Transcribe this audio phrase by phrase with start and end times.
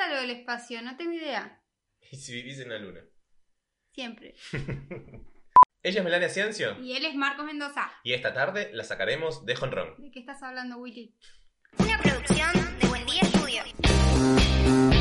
[0.00, 0.80] era lo del espacio?
[0.82, 1.62] No tengo idea.
[2.10, 3.00] ¿Y si vivís en la luna?
[3.92, 4.34] Siempre.
[5.82, 7.90] Ella es Melania Ciencio Y él es Marcos Mendoza.
[8.04, 9.94] y esta tarde la sacaremos de Honrón.
[9.98, 11.16] ¿De qué estás hablando, Willy?
[11.78, 12.50] Una producción
[12.80, 14.99] de Buen Día Estudio.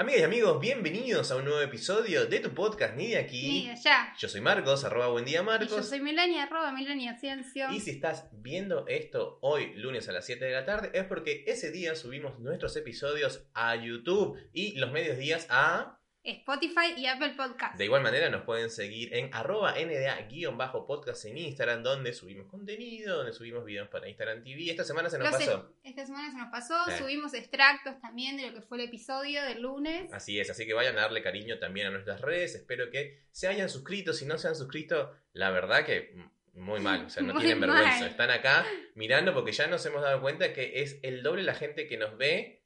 [0.00, 3.64] Amigas y amigos, bienvenidos a un nuevo episodio de tu podcast Ni de Ni aquí.
[3.66, 4.14] de allá.
[4.16, 5.88] Yo soy Marcos, arroba buen día Y yo Marcos.
[5.88, 7.68] soy Melania, arroba Melania Ciencio.
[7.72, 11.42] Y si estás viendo esto hoy, lunes a las 7 de la tarde, es porque
[11.48, 15.97] ese día subimos nuestros episodios a YouTube y los medios días a...
[16.24, 17.76] Spotify y Apple Podcast.
[17.78, 23.32] De igual manera nos pueden seguir en arroba nda-podcast en Instagram, donde subimos contenido, donde
[23.32, 24.70] subimos videos para Instagram TV.
[24.70, 25.72] Esta semana se nos Los pasó.
[25.82, 29.42] es- Esta semana se nos pasó, subimos extractos también de lo que fue el episodio
[29.44, 30.12] del lunes.
[30.12, 32.54] Así es, así que vayan a darle cariño también a nuestras redes.
[32.54, 34.12] Espero que se hayan suscrito.
[34.12, 36.14] Si no se han suscrito, la verdad que
[36.54, 37.04] muy mal.
[37.06, 38.00] O sea, no Muy tienen vergüenza.
[38.00, 38.08] mal.
[38.10, 41.86] Están acá mirando porque ya nos hemos dado cuenta que es el doble la gente
[41.86, 42.57] que nos ve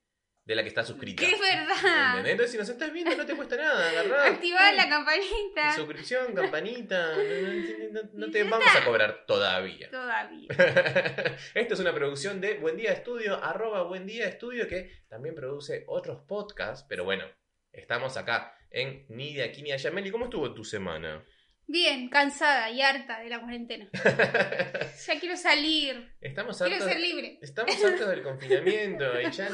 [0.45, 1.23] de la que está suscrita.
[1.25, 2.19] Que es verdad.
[2.27, 3.89] Entonces, si nos estás viendo, no te cuesta nada.
[3.91, 4.27] Agarrá.
[4.35, 5.73] Activar la campanita.
[5.75, 7.15] Suscripción, campanita.
[7.15, 9.89] No, no- no- no te vamos a cobrar todavía.
[9.91, 10.49] Todavía.
[11.55, 15.85] Esto es una producción de Buen Día Estudio, arroba Buen Día Estudio, que también produce
[15.87, 17.25] otros podcasts, pero bueno,
[17.73, 19.91] estamos acá en Ni de aquí ni allá.
[19.91, 21.25] Meli, ¿cómo estuvo tu semana?
[21.67, 23.89] Bien, cansada y harta de la cuarentena.
[25.07, 26.13] Ya quiero salir.
[26.21, 27.39] estamos Quiero hartos, ser libre.
[27.43, 29.49] estamos hartos del confinamiento y ya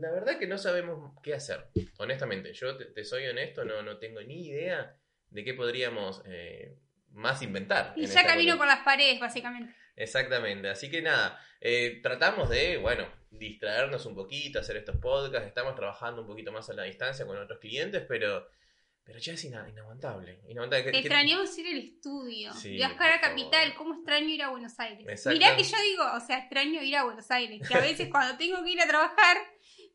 [0.00, 1.68] la verdad que no sabemos qué hacer.
[1.98, 4.96] Honestamente, yo te, te soy honesto, no, no tengo ni idea
[5.30, 6.74] de qué podríamos eh,
[7.12, 7.92] más inventar.
[7.96, 9.72] Y ya camino por las paredes, básicamente.
[9.94, 15.74] Exactamente, así que nada, eh, tratamos de, bueno, distraernos un poquito, hacer estos podcasts, estamos
[15.74, 18.48] trabajando un poquito más a la distancia con otros clientes, pero,
[19.08, 20.38] pero ya es ina- inaguantable.
[20.48, 20.84] inaguantable.
[20.84, 22.52] ¿Qué- qué- Extrañamos ir al estudio.
[22.52, 23.74] Sí, Viajar a Capital.
[23.74, 25.26] ¿Cómo extraño ir a Buenos Aires?
[25.26, 27.66] Mirá que yo digo, o sea, extraño ir a Buenos Aires.
[27.66, 29.38] Que a veces cuando tengo que ir a trabajar,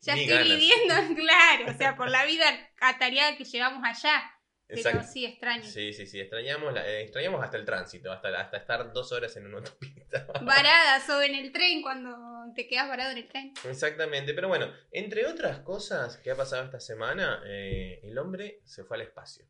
[0.00, 0.48] ya Ni estoy ganas.
[0.58, 2.44] viviendo, claro, o sea, por la vida
[2.80, 4.30] atareada que llevamos allá.
[4.66, 5.06] Pero Exacto.
[5.12, 5.62] sí, extraño.
[5.62, 9.36] Sí, sí, sí, extrañamos, la- eh, extrañamos hasta el tránsito, hasta, hasta estar dos horas
[9.36, 10.26] en una autopista.
[10.42, 12.16] Varadas o en el tren cuando
[12.54, 13.52] te quedas varado en el tren.
[13.68, 18.84] Exactamente, pero bueno, entre otras cosas que ha pasado esta semana, eh, el hombre se
[18.84, 19.44] fue al espacio.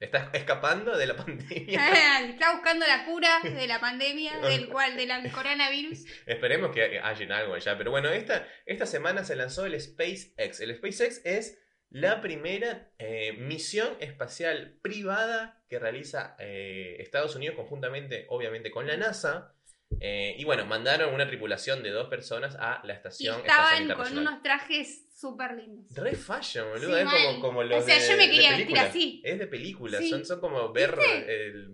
[0.00, 2.20] Está escapando de la pandemia.
[2.30, 6.04] Está buscando la cura de la pandemia, del cual, del coronavirus.
[6.26, 7.76] Esperemos que hayan algo allá.
[7.76, 10.60] Pero bueno, esta, esta semana se lanzó el SpaceX.
[10.60, 11.58] El SpaceX es
[11.90, 18.96] la primera eh, misión espacial privada que realiza eh, Estados Unidos conjuntamente, obviamente, con la
[18.96, 19.54] NASA.
[20.00, 23.72] Eh, y bueno, mandaron una tripulación de dos personas a la Y Estación Espacial estaban
[23.76, 24.26] con Internacional.
[24.28, 25.86] unos trajes súper lindos.
[25.94, 26.94] Re fashion, boludo.
[26.94, 29.22] Sí, es como, como los O sea, de, yo me quería vestir así.
[29.24, 29.98] Es de película.
[29.98, 30.10] Sí.
[30.10, 30.94] Son, son como ver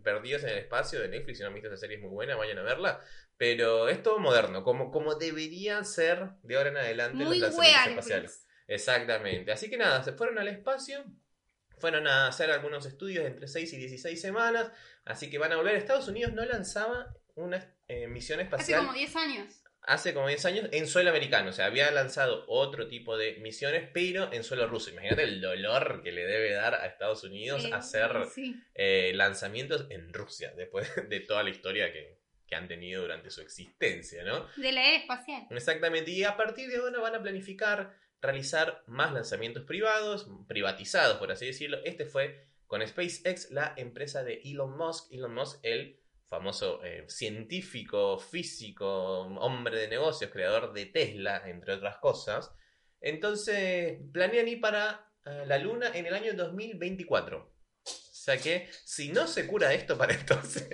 [0.04, 1.38] Perdidos en el Espacio de Netflix.
[1.38, 3.00] Si no han visto esa serie, es muy buena, vayan a verla.
[3.36, 8.43] Pero es todo moderno, como, como debería ser de ahora en adelante Muy los espaciales.
[8.66, 9.52] Exactamente.
[9.52, 11.04] Así que nada, se fueron al espacio.
[11.78, 14.70] Fueron a hacer algunos estudios entre 6 y 16 semanas.
[15.04, 15.74] Así que van a volver.
[15.74, 19.60] Estados Unidos no lanzaba una eh, misión Hace espacial como 10 años.
[19.82, 21.50] hace como 10 años en suelo americano.
[21.50, 24.90] O sea, había lanzado otro tipo de misiones, pero en suelo ruso.
[24.90, 28.56] Imagínate el dolor que le debe dar a Estados Unidos Eh, hacer sí.
[28.74, 33.40] eh, lanzamientos en Rusia, después de toda la historia que, que han tenido durante su
[33.42, 34.46] existencia, ¿no?
[34.56, 35.42] De la era espacial.
[35.50, 36.12] Exactamente.
[36.12, 37.92] Y a partir de ahora van a planificar
[38.24, 41.78] realizar más lanzamientos privados, privatizados, por así decirlo.
[41.84, 45.12] Este fue con SpaceX, la empresa de Elon Musk.
[45.12, 51.98] Elon Musk, el famoso eh, científico, físico, hombre de negocios, creador de Tesla, entre otras
[51.98, 52.52] cosas.
[53.00, 57.53] Entonces, planean ir para eh, la Luna en el año 2024.
[58.24, 60.66] O sea que, si no se cura esto para entonces...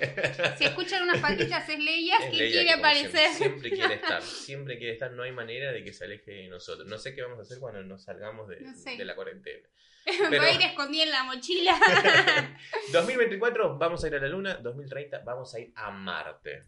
[0.57, 3.11] Si escuchan unas patitas es Leia Es que Leia quiere que, aparecer.
[3.33, 6.49] Siempre, siempre quiere estar, siempre quiere estar, no hay manera de que se aleje de
[6.49, 6.87] nosotros.
[6.87, 8.97] No sé qué vamos a hacer cuando nos salgamos de, No sé.
[8.97, 9.67] de la cuarentena.
[10.25, 11.77] Va Pero- a ir escondida en la mochila.
[12.93, 16.67] 2024 vamos a ir a la Luna, 2030 vamos a ir a Marte.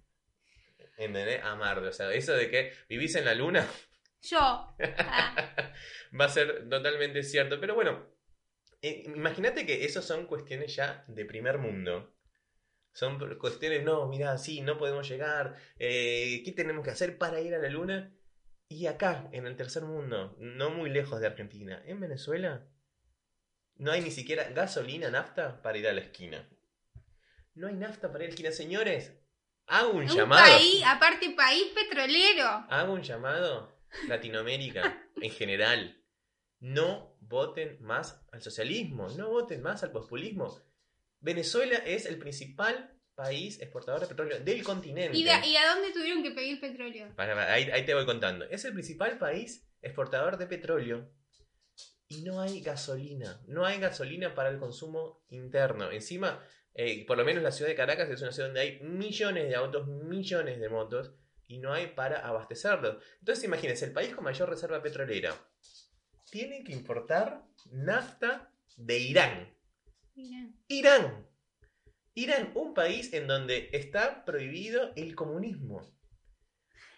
[0.97, 1.45] ¿Entendés?
[1.45, 1.87] A Marte.
[1.87, 3.65] O sea, eso de que vivís en la Luna
[4.23, 4.75] Yo.
[4.99, 5.73] Ah,
[6.21, 7.61] va a ser totalmente cierto.
[7.61, 8.12] Pero bueno,
[8.83, 12.15] eh, imagínate que eso son cuestiones ya de primer mundo.
[12.93, 15.57] Son cuestiones, no, mira, sí, no podemos llegar.
[15.79, 18.15] eh, ¿Qué tenemos que hacer para ir a la luna?
[18.69, 22.67] Y acá, en el tercer mundo, no muy lejos de Argentina, en Venezuela,
[23.77, 26.49] no hay ni siquiera gasolina, nafta para ir a la esquina.
[27.55, 29.13] No hay nafta para ir a la esquina, señores.
[29.67, 30.57] Hago un, un llamado.
[30.57, 32.45] país, aparte país petrolero.
[32.69, 33.73] Hago un llamado.
[34.09, 36.02] Latinoamérica, en general.
[36.63, 40.57] No voten más al socialismo, no voten más al populismo.
[41.19, 45.19] Venezuela es el principal país exportador de petróleo del continente.
[45.19, 47.13] ¿Y, de- ¿Y a dónde tuvieron que pedir petróleo?
[47.17, 48.45] Para- para, ahí, ahí te voy contando.
[48.45, 51.13] Es el principal país exportador de petróleo
[52.07, 53.41] y no hay gasolina.
[53.49, 55.91] No hay gasolina para el consumo interno.
[55.91, 56.41] Encima,
[56.75, 59.57] eh, por lo menos la ciudad de Caracas es una ciudad donde hay millones de
[59.57, 61.13] autos, millones de motos
[61.49, 63.03] y no hay para abastecerlos.
[63.19, 65.35] Entonces imagínense, el país con mayor reserva petrolera
[66.33, 69.55] tiene que importar nafta de Irán.
[70.67, 71.29] Irán.
[72.15, 75.83] Irán, un país en donde está prohibido el comunismo.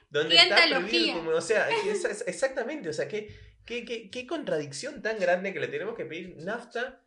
[0.09, 1.37] Donde ¡Qué está prohibido el comunismo.
[1.37, 3.37] O sea, es- es- exactamente, o sea, qué,
[3.67, 7.03] qué, qué- qué contradicción tan grande que le tenemos que pedir nafta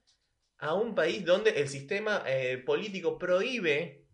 [0.57, 4.05] a un país donde el sistema eh, político prohíbe,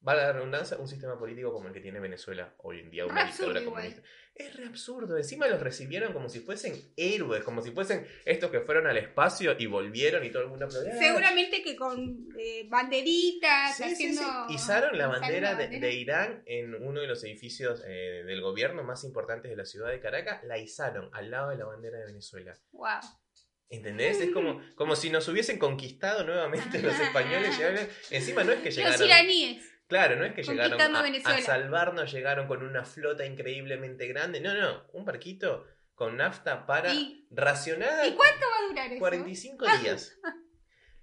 [0.00, 3.24] vale la redundancia, un sistema político como el que tiene Venezuela hoy en día, una
[3.26, 4.02] dictadura igual.
[4.34, 5.18] Es re absurdo.
[5.18, 9.54] Encima los recibieron como si fuesen héroes, como si fuesen estos que fueron al espacio
[9.58, 10.96] y volvieron y todo el mundo aplaudía.
[10.96, 14.18] Seguramente que con eh, banderitas, Sí, sí, sí.
[14.18, 14.46] haciendo.
[14.48, 15.86] Izaron la bandera la de, bandera.
[15.86, 19.90] de Irán en uno de los edificios eh, del gobierno más importantes de la ciudad
[19.90, 20.42] de Caracas.
[20.44, 22.54] La izaron al lado de la bandera de Venezuela.
[22.72, 22.88] Wow.
[23.68, 24.20] ¿Entendés?
[24.20, 27.56] Es como, como si nos hubiesen conquistado nuevamente los españoles.
[27.58, 29.06] llegaron- Encima no es que Los llegaron.
[29.06, 29.71] iraníes.
[29.92, 34.40] Claro, no es que llegaron a, salvarnos, llegaron con una flota increíblemente grande.
[34.40, 38.98] No, no, un barquito con nafta para ¿Y- racionada ¿Y cuánto va a durar eso?
[39.00, 40.18] 45 días.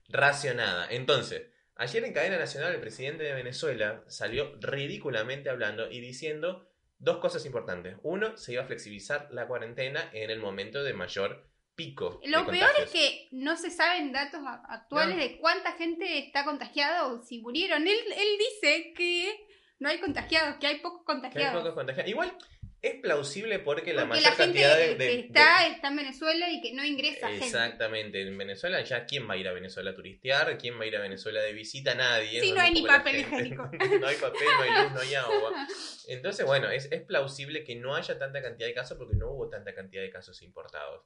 [0.07, 0.87] Racionada.
[0.89, 7.19] Entonces, ayer en cadena nacional el presidente de Venezuela salió ridículamente hablando y diciendo dos
[7.19, 7.95] cosas importantes.
[8.01, 11.47] Uno, se iba a flexibilizar la cuarentena en el momento de mayor
[11.79, 12.19] pico.
[12.21, 15.21] de Lo peor es que no se saben datos actuales No.
[15.23, 17.87] de cuánta gente está contagiada o si murieron.
[17.87, 19.47] Él, él dice que
[19.79, 21.61] no hay contagiados, que hay pocos Que hay contagiados.
[21.61, 22.09] pocos contagiados.
[22.11, 22.37] Igual
[22.81, 25.95] es plausible porque la Porque mayor la gente cantidad de, que está, de- está en
[25.97, 27.45] Venezuela y que no ingresa gente.
[27.45, 30.87] Exactamente, en Venezuela ya quién va a ir a Venezuela a turistear, quién va a
[30.87, 32.39] ir a Venezuela de visita, nadie.
[32.41, 33.63] Sí, no hay ni papel higiénico.
[34.01, 35.67] no hay papel, no hay luz, no hay agua.
[36.07, 39.49] Entonces, bueno, es, es plausible que no haya tanta cantidad de casos porque no hubo
[39.49, 41.03] tanta cantidad de casos importados.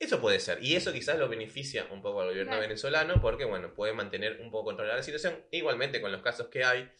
[0.00, 2.62] Eso puede ser, y eso quizás lo beneficia un poco al gobierno Claro.
[2.62, 5.44] venezolano porque, bueno, puede mantener un poco controlada la situación.
[5.52, 6.90] Igualmente, con los casos que hay,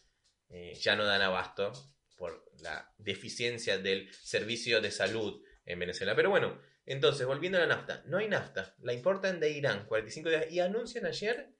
[0.49, 1.73] eh, ya no dan abasto
[2.15, 6.15] por la deficiencia del servicio de salud en Venezuela.
[6.15, 10.29] Pero bueno, entonces, volviendo a la nafta, no hay nafta, la importan de Irán, 45
[10.29, 11.55] días, y anuncian ayer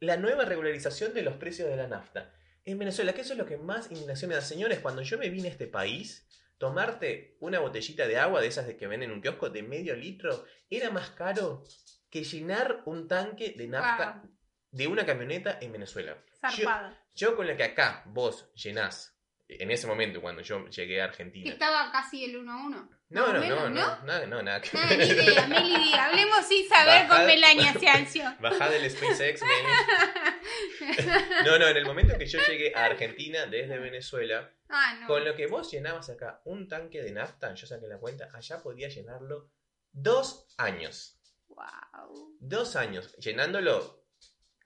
[0.00, 2.34] la nueva regularización de los precios de la nafta.
[2.64, 4.40] En Venezuela, que eso es lo que más indignación me da.
[4.40, 6.26] Señores, cuando yo me vine a este país,
[6.68, 9.94] tomarte una botellita de agua de esas de que venden en un kiosco de medio
[9.94, 11.62] litro era más caro
[12.10, 14.30] que llenar un tanque de nafta Wow.
[14.70, 16.16] de una camioneta en Venezuela.
[16.40, 16.96] Zarpado.
[17.14, 19.14] Yo con la que acá vos llenás,
[19.46, 21.50] en ese momento cuando yo llegué a Argentina.
[21.50, 22.90] estaba casi el 1 a 1.
[23.10, 26.04] No, no, menos, no, no, nada, no, nada que Ah, ni idea, idea.
[26.08, 28.24] Hablemos sin saber con Melania Ciancio.
[28.40, 31.04] Bajá del SpaceX, Meli.
[31.44, 35.06] No, no, en el momento que yo llegué a Argentina desde Venezuela, Ah, no.
[35.06, 38.62] con lo que vos llenabas acá un tanque de nafta, yo saqué la cuenta, allá
[38.62, 39.50] podía llenarlo
[39.92, 41.20] dos años.
[41.48, 42.36] Wow.
[42.40, 44.04] Dos años, llenándolo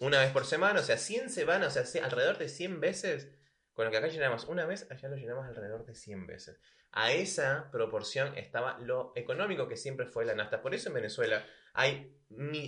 [0.00, 3.28] una vez por semana, o sea, 100 semanas, o sea, alrededor de 100 veces.
[3.72, 6.60] Con lo que acá llenamos una vez, allá lo llenamos alrededor de 100 veces.
[6.90, 10.62] A esa proporción estaba lo económico que siempre fue la nafta.
[10.62, 12.12] Por eso en Venezuela hay,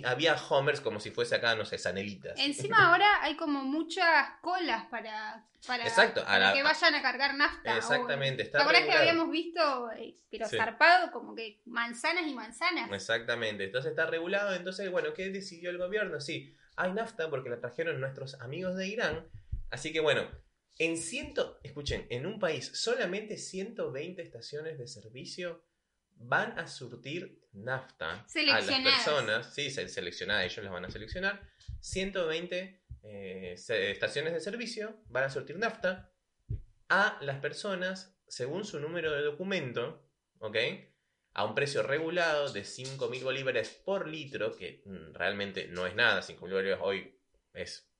[0.05, 2.39] había homers como si fuese acá, no sé, sanelitas.
[2.39, 7.35] Encima ahora hay como muchas colas para, para, Exacto, para la- que vayan a cargar
[7.35, 7.77] nafta.
[7.77, 10.57] Exactamente, O- está ¿Te acuerdas que habíamos visto, eh, pero Sí.
[10.57, 12.91] zarpado, como que manzanas y manzanas?
[12.91, 16.19] Exactamente, entonces está regulado, entonces, bueno, ¿qué decidió el gobierno?
[16.19, 19.27] Sí, hay nafta porque la trajeron nuestros amigos de Irán,
[19.69, 20.27] así que bueno,
[20.79, 25.63] en ciento, escuchen, en un país solamente 120 estaciones de servicio
[26.23, 31.41] van a surtir nafta a las personas, sí, se- seleccionadas, ellos las van a seleccionar,
[31.79, 36.11] 120 eh, estaciones de servicio van a surtir nafta
[36.89, 40.07] a las personas según su número de documento,
[40.39, 40.57] ¿ok?
[41.33, 46.21] A un precio regulado de 5.000 bolívares por litro, que mm, realmente no es nada,
[46.21, 47.17] 5.000 bolívares hoy
[47.53, 47.90] es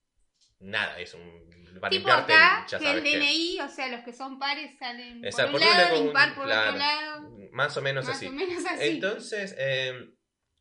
[0.62, 1.42] nada, es un...
[1.80, 3.02] Para tipo limpiarte, acá, ya que el.
[3.02, 6.34] DNI, o sea, los que son pares salen Exacto, por un un lado, lado, impar
[6.34, 6.68] por claro.
[6.68, 7.30] otro lado.
[7.50, 8.26] Más o menos Más así.
[8.26, 8.88] o menos así.
[8.88, 10.14] Entonces, eh,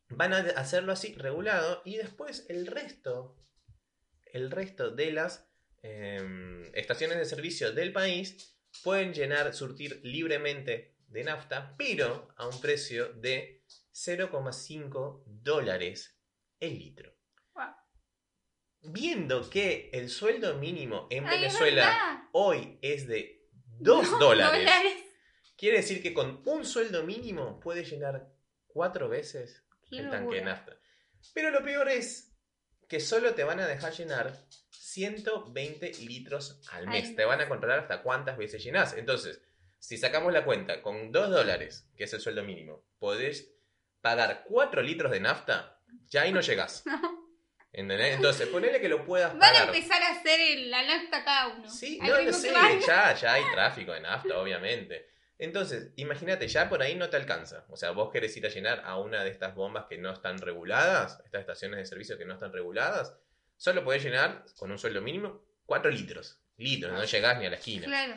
[0.09, 3.37] van a hacerlo así, regulado, y después el resto,
[4.25, 5.51] el resto de las
[5.83, 12.59] eh, estaciones de servicio del país pueden llenar, surtir libremente de nafta, pero a un
[12.61, 16.17] precio de 0,5 dólares
[16.59, 17.13] el litro.
[18.83, 23.47] Viendo que el sueldo mínimo en Ay, Venezuela hoy es de
[23.79, 24.59] 2 No, dólares.
[24.61, 24.93] dólares.
[25.55, 28.27] Quiere decir que con un sueldo mínimo puede llenar
[28.67, 30.77] cuatro veces Qué el tanque de nafta.
[31.33, 32.35] Pero lo peor es
[32.89, 34.35] que solo te van a dejar llenar
[34.71, 37.15] 120 litros al mes.
[37.15, 38.93] Te van a controlar hasta cuántas veces llenás.
[38.97, 39.41] Entonces,
[39.77, 43.53] si sacamos la cuenta, con 2 dólares, que es el sueldo mínimo, podés
[44.01, 46.83] pagar 4 litros de nafta, ya ahí no llegás.
[47.73, 48.15] ¿Entendés?
[48.15, 49.75] Entonces, ponele que lo puedas Van a pagar.
[49.75, 51.69] empezar a hacer el- la nafta cada uno.
[51.69, 52.51] Sí, Al no ritmo sé,
[52.85, 55.07] ya, ya hay tráfico de nafta, obviamente.
[55.37, 57.65] Entonces, imagínate, ya por ahí no te alcanza.
[57.69, 60.37] O sea, vos querés ir a llenar a una de estas bombas que no están
[60.39, 63.17] reguladas, estas estaciones de servicio que no están reguladas,
[63.57, 66.39] solo podés llenar con un sueldo mínimo 4 litros.
[66.57, 67.85] Litros, no llegás ni a la esquina.
[67.87, 68.15] Claro.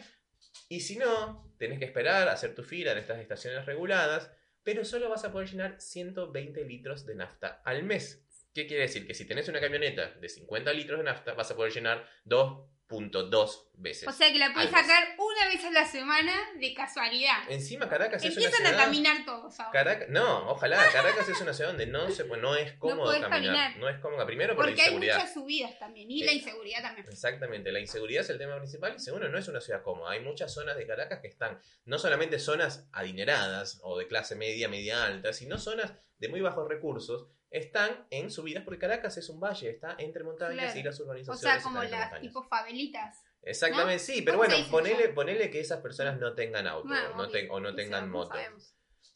[0.69, 4.31] Y si no, tenés que esperar a hacer tu fila en estas estaciones reguladas,
[4.63, 8.24] pero solo vas a poder llenar 120 litros de nafta al mes.
[8.55, 9.07] ¿Qué quiere decir?
[9.07, 13.71] Que si tenés una camioneta de 50 litros de nafta, vas a poder llenar 2.2
[13.75, 14.09] veces.
[14.09, 17.51] O sea que la puedes sacar una vez a la semana de casualidad.
[17.51, 18.85] Encima Caracas es una Empiezan a ciudad...
[18.85, 19.73] caminar todos ahora.
[19.73, 20.77] Caracas, no, ojalá.
[20.93, 23.55] Caracas es una ciudad donde no se no es cómodo podés caminar.
[23.55, 23.77] caminar.
[23.79, 24.25] No es cómodo.
[24.27, 25.17] Primero por Porque la hay inseguridad.
[25.17, 26.11] muchas subidas también.
[26.11, 27.07] Y la inseguridad también.
[27.09, 30.13] Exactamente, la inseguridad es el tema principal y segundo, no es una ciudad cómoda.
[30.13, 34.69] Hay muchas zonas de Caracas que están no solamente zonas adineradas o de clase media,
[34.69, 39.41] media alta, sino zonas de muy bajos recursos, están en subidas porque Caracas es un
[39.41, 40.79] valle, está entre montañas Claro.
[40.81, 41.41] y las O urbanizaciones.
[41.41, 42.21] sea, están como las montañas.
[42.21, 43.23] tipo favelitas.
[43.43, 47.29] Exactamente, sí, pero ¿Cómo bueno, ponele, ponele que esas personas no tengan auto Bueno, no
[47.29, 47.53] te- obvio.
[47.53, 48.37] o no tengan moto.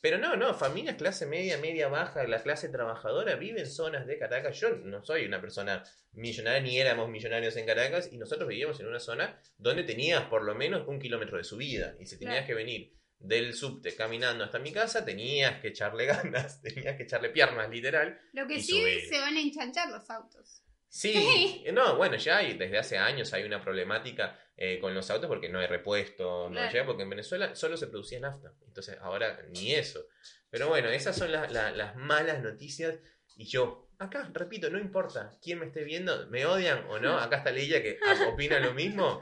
[0.00, 4.16] Pero no, no, familias clase media, media baja, la clase trabajadora vive en zonas de
[4.18, 4.60] Caracas.
[4.60, 8.86] Yo no soy una persona millonaria, ni éramos millonarios en Caracas, y nosotros vivíamos en
[8.86, 11.96] una zona donde tenías por lo menos un kilómetro de subida.
[11.98, 12.46] Y si tenías Claro.
[12.46, 17.30] que venir del subte caminando hasta mi casa, tenías que echarle ganas, tenías que echarle
[17.30, 18.18] piernas, literal.
[18.32, 19.00] Lo que sí subir.
[19.08, 20.62] se van a enchanchar los autos.
[20.88, 21.64] Sí, Sí.
[21.72, 25.48] no, bueno, ya hay, desde hace años hay una problemática eh, con los autos porque
[25.48, 26.72] no hay repuesto, no Claro.
[26.72, 28.52] llega, porque en Venezuela solo se producía nafta.
[28.66, 30.04] Entonces ahora ni eso.
[30.50, 32.96] Pero bueno, esas son las- la- las malas noticias.
[33.36, 37.38] Y yo, acá, repito, no importa quién me esté viendo, me odian o no, acá
[37.38, 37.98] está Leia que
[38.32, 39.20] opina lo mismo.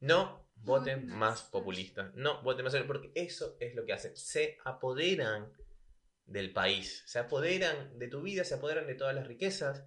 [0.00, 4.16] No voten No, más populistas, no voten más, porque eso es lo que hacen.
[4.16, 5.52] Se apoderan
[6.26, 9.84] del país, se apoderan de tu vida, se apoderan de todas las riquezas.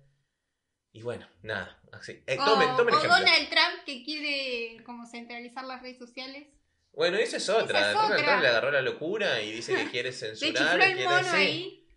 [0.92, 2.24] Y bueno, nada, así.
[2.28, 3.00] Eh, tomen, o, tomen o.
[3.02, 6.48] Donald Trump que quiere como centralizar las redes sociales.
[6.92, 7.80] Bueno, esa es otra.
[7.80, 8.26] Esa es Donald otra.
[8.26, 10.80] Trump le agarró la locura y dice que quiere Le censurar.
[10.82, 11.88] el quiere- mono ahí.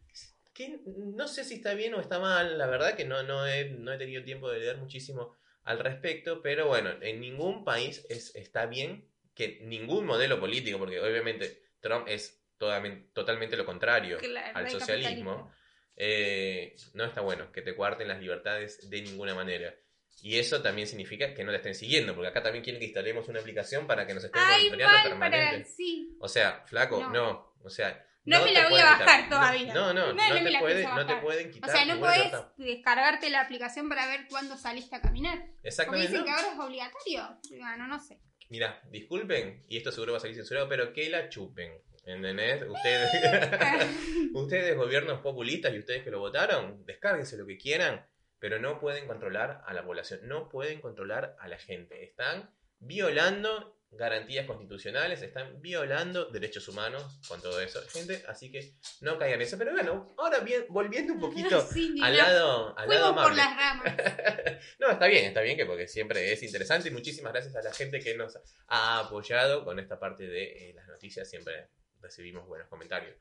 [0.55, 3.69] que no sé si está bien o está mal, la verdad que no, no, he,
[3.71, 8.35] no he tenido tiempo de leer muchísimo al respecto, pero bueno, en ningún país es,
[8.35, 14.57] está bien que ningún modelo político, porque obviamente Trump es totalmente, totalmente lo contrario Claro,
[14.57, 15.53] al socialismo,
[15.97, 19.75] eh, no está bueno que te cuarten las libertades de ninguna manera.
[20.23, 23.29] Y eso también significa que no la estén siguiendo, porque acá también quieren que instalemos
[23.29, 25.69] una aplicación para que nos estén monitoreando permanente.
[25.69, 26.17] Sí.
[26.21, 27.11] O sea, flaco, No.
[27.11, 27.57] no.
[27.63, 29.73] O sea, No me la voy a bajar todavía.
[29.73, 31.71] No, no, No, no, no te, la puede- no te pueden O quitar.
[31.71, 35.39] sea, no puedes descargarte la aplicación para ver cuándo saliste a caminar.
[35.39, 36.09] Porque Exactamente.
[36.09, 36.27] dicen no.
[36.27, 37.39] que ahora es obligatorio.
[37.59, 38.19] Bueno, no sé.
[38.49, 41.73] Mira, disculpen, y esto seguro va a salir censurado, pero que la chupen.
[42.05, 42.63] ¿Entendés?
[42.69, 43.11] Ustedes,
[44.33, 48.07] ustedes gobiernos populistas y ustedes que lo votaron, descárguense lo que quieran,
[48.39, 52.05] pero no pueden controlar a la población, no pueden controlar a la gente.
[52.05, 59.19] Están violando garantías constitucionales, están violando derechos humanos con todo eso, gente, así que no
[59.19, 59.59] caigan en eso.
[59.59, 63.37] Pero bueno, ahora bien, volviendo un poquito Sí, al lado, al lado Fuimos por amable.
[63.37, 64.61] las ramas.
[64.79, 67.73] no, está bien, está bien que porque siempre es interesante y muchísimas gracias a la
[67.73, 68.39] gente que nos
[68.69, 73.17] ha apoyado con esta parte de eh, las noticias, siempre recibimos buenos comentarios.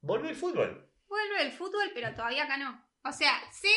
[0.00, 0.88] Volvió el fútbol.
[1.08, 2.86] Vuelve el fútbol, pero todavía acá no.
[3.04, 3.72] O sea, sé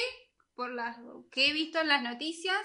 [0.54, 0.98] por las
[1.32, 2.60] que he visto en las noticias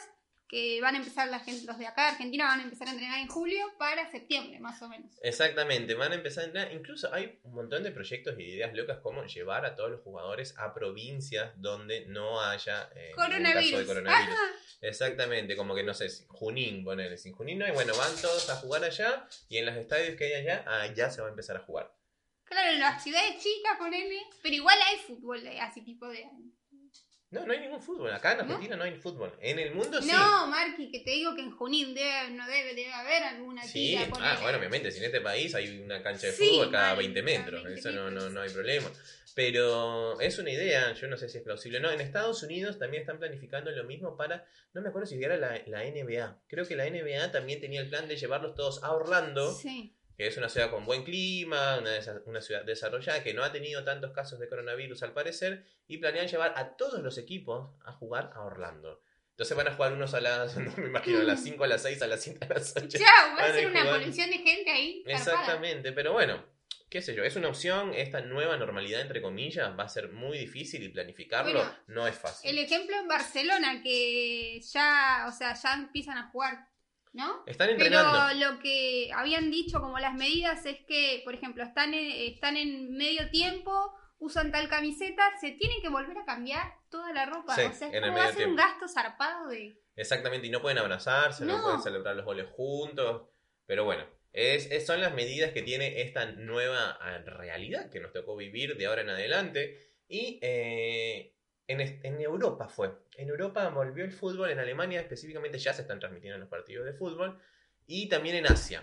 [0.49, 2.93] que van a empezar la gente, los de acá de Argentina van a empezar a
[2.93, 5.11] entrenar en julio para septiembre, más o menos.
[5.23, 8.99] Exactamente, van a empezar a entrar, incluso hay un montón de proyectos y ideas locas
[8.99, 13.87] como llevar a todos los jugadores a provincias donde no haya eh, ningún caso de
[13.87, 14.35] Coronavirus.
[14.35, 14.37] Ajá.
[14.83, 18.57] Exactamente, como que no sé, Junín, ponele, sin Junín no hay, bueno, van todos a
[18.57, 21.61] jugar allá y en los estadios que hay allá, allá se va a empezar a
[21.61, 21.97] jugar.
[22.47, 24.23] Claro, en las ciudades chicas, ponele.
[24.43, 26.29] Pero igual hay fútbol de así tipo de.
[27.31, 28.13] No, no hay ningún fútbol.
[28.13, 28.41] Acá en.
[28.41, 29.33] Argentina no, hay fútbol.
[29.41, 30.11] En el mundo sí.
[30.13, 33.97] No, Marqui, que te digo que en Junín debe, no debe, debe haber alguna Sí,
[33.99, 34.09] tira.
[34.21, 36.99] ah, bueno, obviamente, si en este país hay una cancha de Sí, fútbol cada mal,
[36.99, 38.89] 20 metros, cada 20 eso no, no, no hay problema.
[39.35, 41.91] Pero es una idea, yo no sé si es plausible no.
[41.91, 45.61] En Estados Unidos también están planificando lo mismo para, no me acuerdo si era la,
[45.67, 46.39] la NBA.
[46.49, 49.93] Creo que la NBA también tenía el plan de llevarlos todos a Orlando, Sí.
[50.17, 54.13] Que es una ciudad con buen clima, una, ciudad desarrollada, que no ha tenido tantos
[54.13, 58.43] casos de coronavirus al parecer, y planean llevar a todos los equipos a jugar a
[58.43, 59.03] Orlando.
[59.31, 61.83] Entonces van a jugar unos a las, no me imagino, a las 5, a las
[61.83, 62.99] 6, a las 7, a las 8.
[62.99, 65.05] Chao, va a ser una colección de gente ahí.
[65.07, 66.43] Exactamente, pero bueno,
[66.89, 70.39] qué sé yo, es una opción, esta nueva normalidad, entre comillas, va a ser muy
[70.39, 72.49] difícil y planificarlo Bueno, no es fácil.
[72.49, 76.69] El ejemplo en Barcelona, que ya, o sea, ya empiezan a jugar,
[77.17, 77.43] ¿no?
[77.47, 78.35] Están Pero entrenando.
[78.53, 82.93] lo que habían dicho como las medidas es que, por ejemplo, están en, están en
[82.97, 87.55] medio tiempo, usan tal camiseta, se tienen que volver a cambiar toda la ropa.
[87.57, 89.81] Sí, o sea, es como va a medio ser un gasto zarpado de...
[89.97, 91.63] Exactamente, y no pueden abrazarse, no, No.
[91.65, 93.29] pueden celebrar los goles juntos.
[93.65, 98.13] Pero bueno, es, es- son las medidas que tiene esta nueva ah, realidad que nos
[98.13, 99.95] tocó vivir de ahora en adelante.
[100.07, 101.35] Y eh,
[101.69, 102.91] en, en Europa fue.
[103.17, 106.93] En Europa volvió el fútbol, en Alemania específicamente ya se están transmitiendo los partidos de
[106.93, 107.39] fútbol.
[107.87, 108.83] Y también en Asia.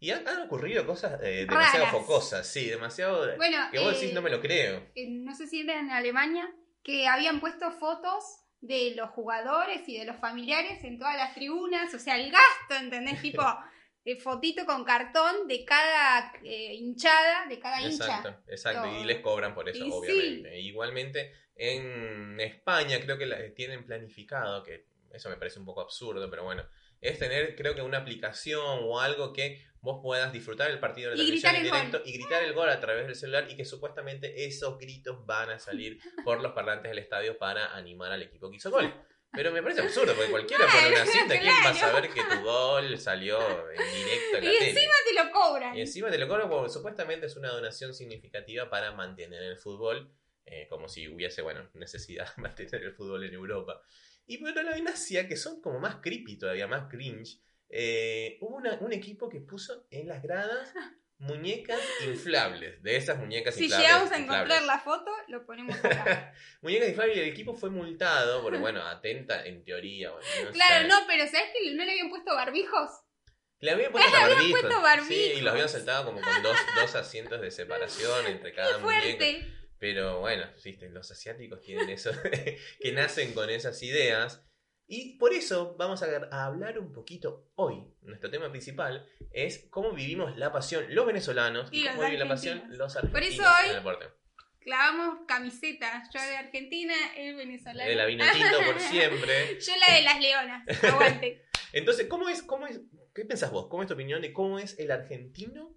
[0.00, 1.90] Y han, han ocurrido cosas eh, demasiado Raras.
[1.92, 3.36] focosas, sí, demasiado...
[3.36, 4.82] Bueno, que vos eh, decís, no me lo creo.
[4.94, 6.50] en- no sé si era en Alemania,
[6.82, 8.24] que habían puesto fotos
[8.62, 12.82] de los jugadores y de los familiares en todas las tribunas, o sea, el gasto,
[12.82, 13.20] ¿entendés?
[13.22, 13.42] Tipo,
[14.04, 18.06] eh, fotito con cartón de cada eh, hinchada, de cada hincha.
[18.06, 19.00] Exacto, exacto.
[19.00, 19.92] Y les cobran por eso, Y sí.
[19.92, 20.60] obviamente.
[20.60, 26.30] Igualmente, en España creo que la- tienen planificado, que eso me parece un poco absurdo,
[26.30, 26.64] pero bueno,
[27.02, 31.16] es tener, creo que una aplicación o algo que vos puedas disfrutar el partido de
[31.16, 33.64] la Y televisión en directo y gritar el gol a través del celular y que
[33.64, 38.50] supuestamente esos gritos van a salir por los parlantes del estadio para animar al equipo
[38.50, 38.92] que hizo gol.
[39.32, 42.20] Pero me parece absurdo, porque cualquiera pone una Claro, cinta, ¿quién va a saber que
[42.24, 43.38] tu gol salió
[43.70, 44.70] en directo en la Y tele?
[44.70, 45.76] encima te lo cobran.
[45.76, 50.10] Y encima te lo cobran porque supuestamente es una donación significativa para mantener el fútbol,
[50.50, 53.80] eh, como si hubiese, bueno, necesidad de mantener el fútbol en Europa.
[54.26, 57.38] Y bueno, la en Asia, que son como más creepy todavía, más cringe,
[57.68, 60.72] eh, hubo una- un equipo que puso en las gradas
[61.18, 63.88] muñecas inflables, de esas muñecas Si inflables.
[63.88, 64.66] llegamos a encontrar inflables.
[64.66, 66.32] la foto, lo ponemos acá.
[66.62, 70.10] Muñecas inflables y el equipo fue multado, porque bueno, atenta en teoría.
[70.12, 72.90] bueno, no claro, no, pero ¿sabes que no le habían puesto barbijos?
[73.60, 75.06] Le habían puesto habían barbijos.
[75.08, 79.26] Sí, y los habían saltado como con dos, dos asientos de separación entre cada muñeca.
[79.80, 82.10] Pero bueno, viste, los asiáticos tienen eso,
[82.80, 84.46] que nacen con esas ideas.
[84.86, 87.84] Y por eso vamos a, a hablar un poquito hoy.
[88.02, 92.58] Nuestro tema principal es cómo vivimos la pasión los venezolanos y, cómo viven la pasión
[92.58, 92.78] argentinos.
[92.78, 94.06] los Por argentinos eso hoy- en el deporte.
[94.60, 96.10] Clavamos camisetas.
[96.12, 97.88] Yo de Argentina, él venezolano.
[97.88, 99.58] De la vino tinto por siempre.
[99.58, 100.84] Yo la de las leonas.
[100.84, 101.46] Aguante.
[101.72, 102.80] Entonces, ¿cómo es, cómo es,
[103.14, 103.68] qué pensás vos?
[103.70, 105.74] ¿Cómo es tu opinión de cómo es el argentino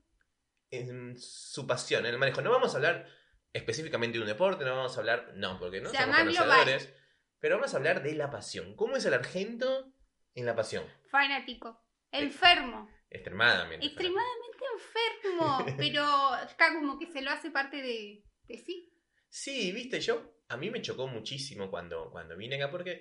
[0.70, 2.42] en su pasión, en el manejo?
[2.42, 3.08] No vamos a hablar
[3.54, 6.36] específicamente de un deporte, no vamos a hablar, no, porque no O sea, somos global.
[6.36, 6.94] conocedores,
[7.40, 8.76] pero vamos a hablar de la pasión.
[8.76, 9.94] ¿Cómo es el argento
[10.34, 10.84] en la pasión?
[11.10, 11.80] Fanático.
[12.12, 12.90] Enfermo.
[13.10, 13.86] Extremadamente.
[13.86, 15.66] Extremadamente enfermo.
[15.78, 18.92] Pero está como que se lo hace parte de, de sí.
[19.30, 23.00] Sí, viste, yo, a mí me chocó muchísimo cuando, cuando vine acá, porque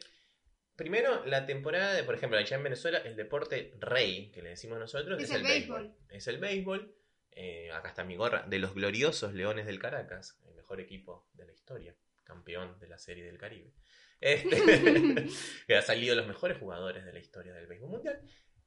[0.77, 4.79] primero la temporada de, por ejemplo, allá en Venezuela, el deporte rey, que le decimos
[4.79, 5.95] nosotros, Es es, el el béisbol.
[6.11, 6.95] Es el béisbol.
[7.35, 11.47] Eh, acá está mi gorra, de los gloriosos Leones del Caracas, el mejor equipo de
[11.47, 13.73] la historia, campeón de la Serie del Caribe.
[14.21, 14.51] Este,
[15.67, 18.21] que ha salido los mejores jugadores de la historia del béisbol mundial.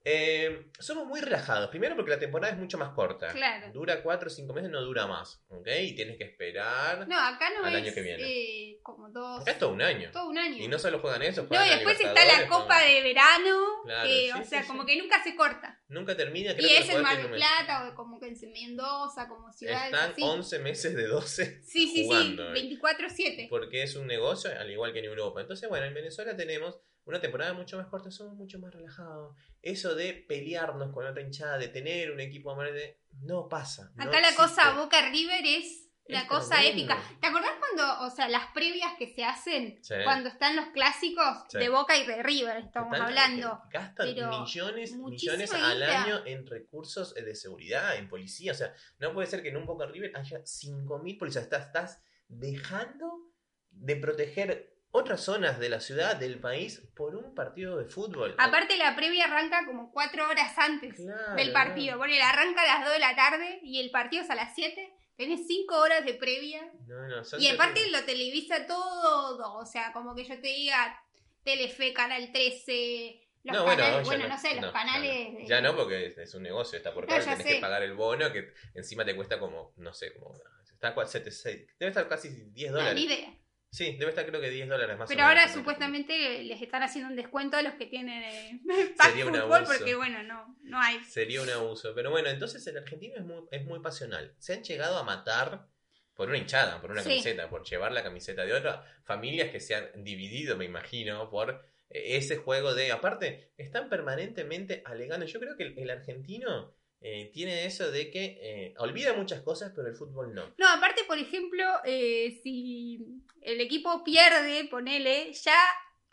[0.07, 1.67] Eh, somos muy relajados.
[1.69, 3.29] Primero porque la temporada es mucho más corta.
[3.33, 3.71] Claro.
[3.73, 5.43] Dura 4 o 5 meses, no dura más.
[5.49, 5.67] ¿Ok?
[5.81, 7.07] Y tienes que esperar.
[7.07, 8.23] No, acá no Al es año que viene.
[8.23, 9.41] eh, como dos.
[9.41, 10.11] Acá es todo un año.
[10.11, 10.63] todo un año.
[10.63, 13.59] Y no solo juegan eso, No, juegan y la después está la Copa de Verano,
[13.83, 14.93] Claro, que, sí, o sea, sí, como sí.
[14.93, 15.81] que nunca se corta.
[15.87, 19.27] Nunca termina, creo Y que es en Mar del Plata, o como que en Mendoza,
[19.27, 20.21] como ciudades Están así.
[20.21, 22.79] 11 meses de 12 Sí, sí, jugando, sí, eh.
[22.79, 23.47] 24-7.
[23.49, 25.41] porque es un negocio al igual que en Europa.
[25.41, 29.35] Entonces, bueno, en Venezuela tenemos una temporada mucho más corta, somos mucho más relajados.
[29.61, 33.91] Eso de pelearnos con otra hinchada, de tener un equipo a de no pasa.
[33.95, 34.41] no Acá la existe.
[34.43, 36.93] cosa Boca River es la Es cosa tremendo.
[36.93, 37.17] épica.
[37.19, 39.95] ¿Te acordás cuando, o sea, las previas que se hacen Sí.
[40.03, 41.57] cuando están los clásicos Sí.
[41.57, 42.57] de Boca y de River?
[42.57, 43.61] Estamos Están- hablando.
[43.71, 48.51] Gastan pero millones, millones al año en recursos eh, de seguridad, en policía.
[48.51, 51.43] O sea, no puede ser que en un Boca River haya 5.000 policías.
[51.45, 53.31] Estás, estás dejando
[53.71, 58.35] de proteger otras zonas de la ciudad, del país, por un partido de fútbol.
[58.37, 61.97] Aparte la previa arranca como cuatro horas antes Claro, del partido.
[61.97, 64.93] Bueno, arranca a las 2 de la tarde y el partido es a las 7.
[65.17, 66.61] Tenés 5 horas de previa.
[66.87, 68.01] No, no, Y aparte terribles.
[68.01, 69.53] lo televisa todo.
[69.57, 71.01] O sea, como que yo te diga
[71.43, 73.21] Telefe, Canal 13.
[73.43, 75.11] Los No, bueno, canales, ya bueno, no, no, sé, los canales.
[75.13, 77.31] Ya no, de- Ya no, porque es, es un negocio, está por No, cable, ya
[77.33, 77.55] tenés sé.
[77.55, 80.33] que pagar el bono, que encima te cuesta como, no sé, como...
[80.73, 82.95] Está cua- 76, debe estar casi 10 No, dólares.
[82.95, 83.33] ni idea.
[83.75, 86.81] Sí, debe estar creo que 10 dólares más o Pero menos, ahora supuestamente les están
[86.81, 88.61] haciendo un descuento a los que tienen eh,
[89.01, 89.73] Sería un fútbol abuso.
[89.77, 91.03] porque bueno, no, no hay.
[91.03, 91.93] Sería un abuso.
[91.93, 94.33] Pero bueno, entonces el argentino es muy, es muy pasional.
[94.39, 95.67] Se han llegado a matar
[96.13, 97.09] por una hinchada, por una Sí.
[97.09, 98.85] camiseta, por llevar la camiseta de otra.
[99.03, 102.93] Familias que se han dividido, me imagino, por eh, ese juego de...
[102.93, 105.25] Aparte, están permanentemente alegando.
[105.25, 106.73] Yo creo que el, el argentino
[107.07, 110.41] eh, tiene eso de que eh, olvida muchas cosas, pero el fútbol no.
[110.57, 115.55] No, aparte, por ejemplo, eh, si el equipo pierde, ponele, ya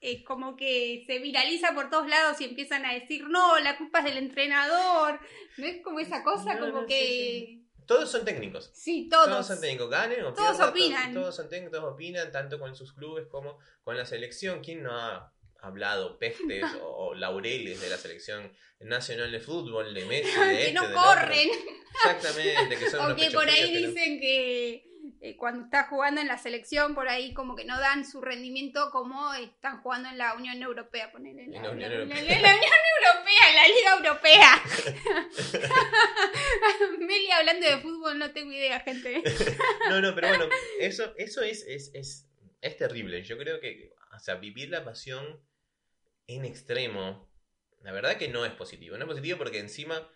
[0.02, 4.00] es como que se viraliza por todos lados y empiezan a decir, no, la culpa
[4.00, 5.18] es del entrenador.
[5.57, 6.57] ¿No es como esa cosa?
[6.57, 7.07] No, como no, que...
[7.07, 8.70] sí, Todos son técnicos.
[8.74, 9.46] Sí, Todos, todos.
[9.46, 11.14] son técnicos, ganen o Todos pierdan, opinan.
[11.14, 14.61] Todos, son técnicos, todos opinan, tanto con sus clubes como con la selección.
[14.62, 20.05] ¿Quién no ha hablado pestes o, o laureles de la selección nacional de fútbol, de
[20.05, 21.48] Messi, de que este, no corren.
[21.94, 24.85] Exactamente, que son O unos que por ahí no- dicen que
[25.20, 28.90] eh, cuando está jugando en la selección, por ahí como que no dan su rendimiento
[28.90, 31.44] como están jugando en la Unión Europea, ponele.
[31.44, 32.18] En En la Unión Europea.
[32.18, 34.62] en la Unión Europea, en la Liga Europea.
[36.98, 39.22] Meli hablando de fútbol, no tengo idea, gente.
[39.88, 40.48] No, no, pero bueno,
[40.81, 42.29] eso, eso es, es, es,
[42.61, 43.22] es terrible.
[43.22, 45.40] Yo creo que, o sea, vivir la pasión
[46.26, 47.28] en extremo,
[47.82, 48.96] la verdad que no es positivo.
[48.96, 50.08] No es positivo porque encima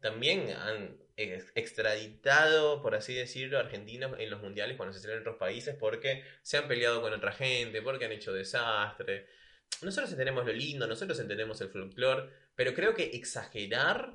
[0.00, 5.28] también han ex- extraditado, por así decirlo, argentinos en los mundiales cuando se celebran en
[5.28, 9.26] otros países porque se han peleado con otra gente, porque han hecho desastre.
[9.82, 14.14] Nosotros entendemos lo lindo, nosotros entendemos el folclore, pero creo que exagerar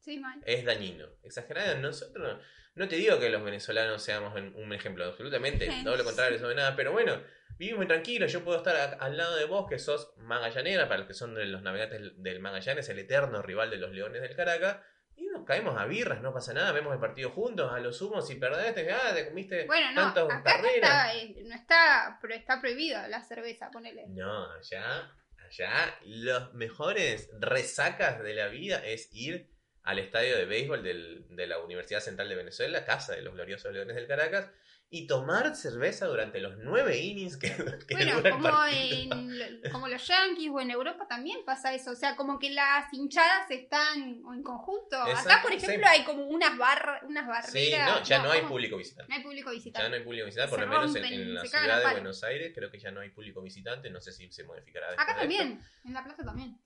[0.00, 1.08] Sí, es dañino.
[1.22, 2.40] Exagerar, nosotros,
[2.76, 5.82] no te didigo que los venezolanos seamos un ejemplo, absolutamente, Sí.
[5.84, 7.20] todo lo contrario, eso de nada, pero bueno,
[7.58, 10.98] vivimos muy tranquilos, yo puedo estar a- al lado de vos, que sos magallanera, para
[10.98, 14.36] los que son de los navegantes del Magallanes, el eterno rival de los Leones del
[14.36, 14.78] Caracas,
[15.16, 18.20] y nos caemos a birras, no pasa nada, vemos el partido juntos, a lo sumo,
[18.20, 20.74] si perdés, ah, te comiste Bueno, no, tantos acá carreras.
[20.74, 24.04] está, eh, no está, pero está prohibido la cerveza, ponele.
[24.08, 25.10] No, allá,
[25.48, 29.48] allá, los mejores resacas de la vida es ir
[29.86, 33.72] al estadio de béisbol del- de la Universidad Central de Venezuela, casa de los gloriosos
[33.72, 34.50] Leones del Caracas,
[34.88, 37.48] y tomar cerveza durante los nueve innings que,
[37.88, 41.90] que Bueno, dura el como, en, como los Yankees o en Europa también pasa eso.
[41.90, 44.96] O sea, como que las hinchadas están en conjunto.
[44.96, 45.66] Acá, Exacto, por sí.
[45.66, 47.50] ejemplo, hay como unas, barras unas barreras.
[47.52, 48.50] Sí, no, ya no, hay ¿cómo?
[48.52, 49.08] público visitante.
[49.10, 49.88] No hay público Ya visitante.
[49.88, 51.90] no hay público visitante, por lo menos en, en la ciudad de.
[51.92, 55.14] Buenos Aires creo que ya no hay público visitante, no sé si se modificará Acá
[55.14, 56.58] de también, en La Plata también.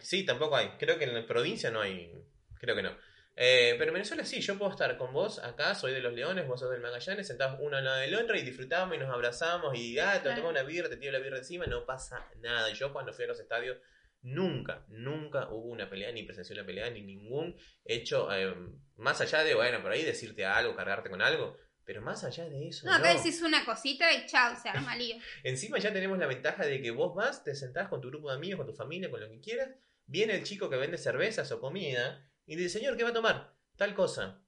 [0.00, 0.68] Sí, tampoco hay.
[0.78, 2.12] Creo que en la provincia no hay.
[2.66, 2.96] Creo que no.
[3.38, 6.46] Eh, pero en Venezuela sí, yo puedo estar con vos acá, soy de los Leones,
[6.48, 9.76] vos sos del Magallanes, sentados uno al lado del otro y disfrutamos y nos abrazamos
[9.78, 10.36] y ah, te Claro.
[10.38, 12.70] tomo una birra, te tiro la birra encima, no pasa nada.
[12.72, 13.76] Yo cuando fui a los estadios
[14.22, 18.54] nunca, nunca hubo una pelea, ni presencié una pelea, ni ningún hecho, eh,
[18.96, 22.68] más allá de, bueno, por ahí decirte algo, cargarte con algo, pero más allá de
[22.68, 22.86] eso.
[22.86, 23.18] No, acá no.
[23.18, 25.16] decís una cosita y chao, se arma lío.
[25.44, 28.36] Encima ya tenemos la ventaja de que vos vas, te sentás con tu grupo de
[28.36, 29.68] amigos, con tu familia, con lo que quieras.
[30.06, 33.54] Viene el chico que vende cervezas o comida y dice, señor, ¿qué va a tomar?
[33.76, 34.42] Tal cosa.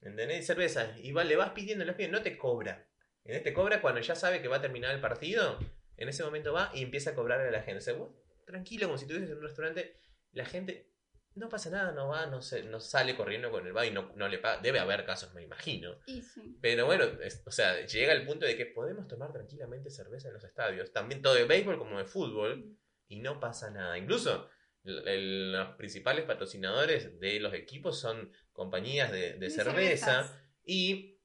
[0.00, 0.46] ¿Entendés?
[0.46, 0.98] Cervezas.
[0.98, 2.88] Y va, le vas pidiendo, le vas pidiendo, no te cobra.
[3.24, 5.58] En este cobra cuando ya sabe que va a terminar el partido.
[5.96, 7.78] En ese momento va y empieza a cobrarle a la gente.
[7.78, 8.14] O sea, vos,
[8.46, 9.98] tranquilo, como si estuvieses en un restaurante.
[10.32, 10.90] La gente
[11.34, 14.12] no pasa nada, no va, no, se, no sale corriendo con el bar y no,
[14.16, 14.62] no le paga.
[14.62, 15.98] Debe haber casos, me imagino.
[16.06, 16.22] Sí.
[16.62, 20.34] Pero bueno, es- o sea, llega el punto de que podemos tomar tranquilamente cerveza en
[20.34, 23.98] los estadios, también todo de béisbol como de fútbol, y no pasa nada.
[23.98, 24.48] Incluso
[24.84, 30.38] el- los principales patrocinadores de los equipos son compañías de, cerveza cervezas.
[30.64, 31.18] y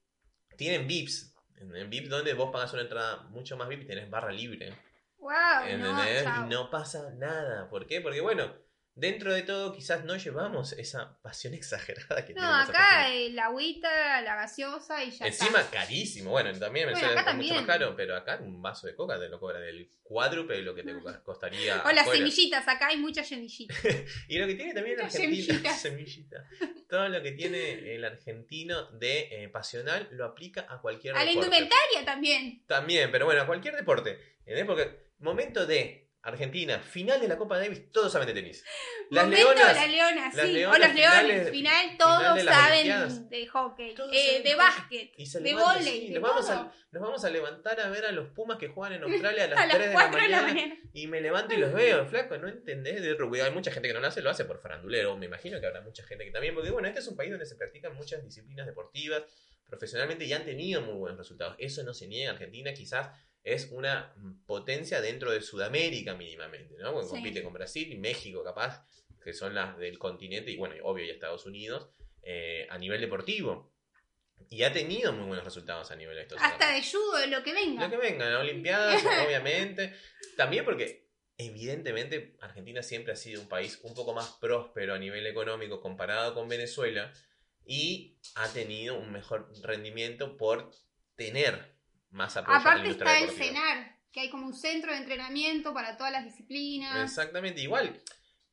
[0.58, 1.34] tienen VIPs.
[1.58, 4.74] En en VIPs donde vos pagas una entrada mucho más VIP y tenés barra libre.
[5.18, 5.32] Wow,
[5.80, 6.46] no, chao.
[6.46, 7.70] y no pasa nada.
[7.70, 8.02] ¿Por qué?
[8.02, 8.54] Porque bueno,
[8.96, 13.46] dentro de todo quizás no llevamos esa pasión exagerada que No, tienen los acá la
[13.46, 15.80] agüita, la gaseosa y ya Encima está.
[15.80, 16.32] carísimo.
[16.32, 19.20] Bueno, también en Bueno, acá es mucho más caro, pero acá un vaso de coca
[19.20, 21.82] te lo cobra del cuádruple de lo que te co- costaría.
[21.84, 22.20] O las afuera.
[22.20, 23.78] semillitas, acá hay muchas semillitas.
[24.30, 25.82] Y lo que tiene también el argentino, semillitas.
[25.82, 26.48] semillita.
[26.90, 31.26] Todo lo que tiene el argentino de eh, pasional lo aplica a cualquier A la
[31.26, 31.48] deporte.
[31.48, 32.64] indumentaria también.
[32.68, 34.18] También, pero bueno, a cualquier deporte.
[34.40, 34.66] ¿entendés?
[34.66, 38.66] Porque momento de Argentina, final de la Copa Davis, todos saben de tenis.
[39.12, 39.76] Las Momento leonas.
[39.76, 40.54] las leonas, las sí.
[40.54, 41.50] leonas, o los leones.
[41.52, 43.92] final todos de las saben de hockey.
[43.92, 45.12] Eh, saben de básquet.
[45.18, 48.30] Y de sí, de nos, vamos a, nos vamos a levantar a ver a los
[48.30, 50.48] Pumas que juegan en Australia a las, A las 3 de la 4 de mañana.
[50.48, 50.76] la mañana.
[50.94, 53.42] Y me levanto y los veo, flaco, no entendés de rugby.
[53.42, 55.16] Hay mucha gente que no lo hace, lo hace por farandulero.
[55.18, 57.46] Me imagino que habrá mucha gente que también, porque bueno, este es un país donde
[57.46, 59.22] se practican muchas disciplinas deportivas
[59.68, 61.56] profesionalmente y han tenido muy buenos resultados.
[61.60, 62.32] Eso no se niega.
[62.32, 63.10] Argentina quizás
[63.46, 64.14] es una
[64.48, 66.92] potencia dentro de Sudamérica mínimamente, ¿no?
[66.92, 67.12] Porque Sí.
[67.14, 68.86] compite con Brasil y México, capaz,
[69.24, 71.90] que son las del continente, y bueno, obvio, y Estados Unidos,
[72.24, 73.72] eh, a nivel deportivo.
[74.50, 77.54] Y ha tenido muy buenos resultados a nivel de estos Hasta de judo, lo que
[77.54, 77.84] venga.
[77.86, 78.40] lo que venga, ¿no?
[78.40, 79.94] Olimpiadas, obviamente.
[80.36, 85.26] También porque, evidentemente, Argentina siempre ha sido un país un poco más próspero a nivel
[85.28, 87.14] económico comparado con Venezuela
[87.64, 90.72] y ha tenido un mejor rendimiento por
[91.16, 91.75] tener
[92.16, 93.30] más Aparte está el.
[93.30, 97.04] CENAR, que hay como un centro de entrenamiento para todas las disciplinas.
[97.04, 98.02] Exactamente, igual.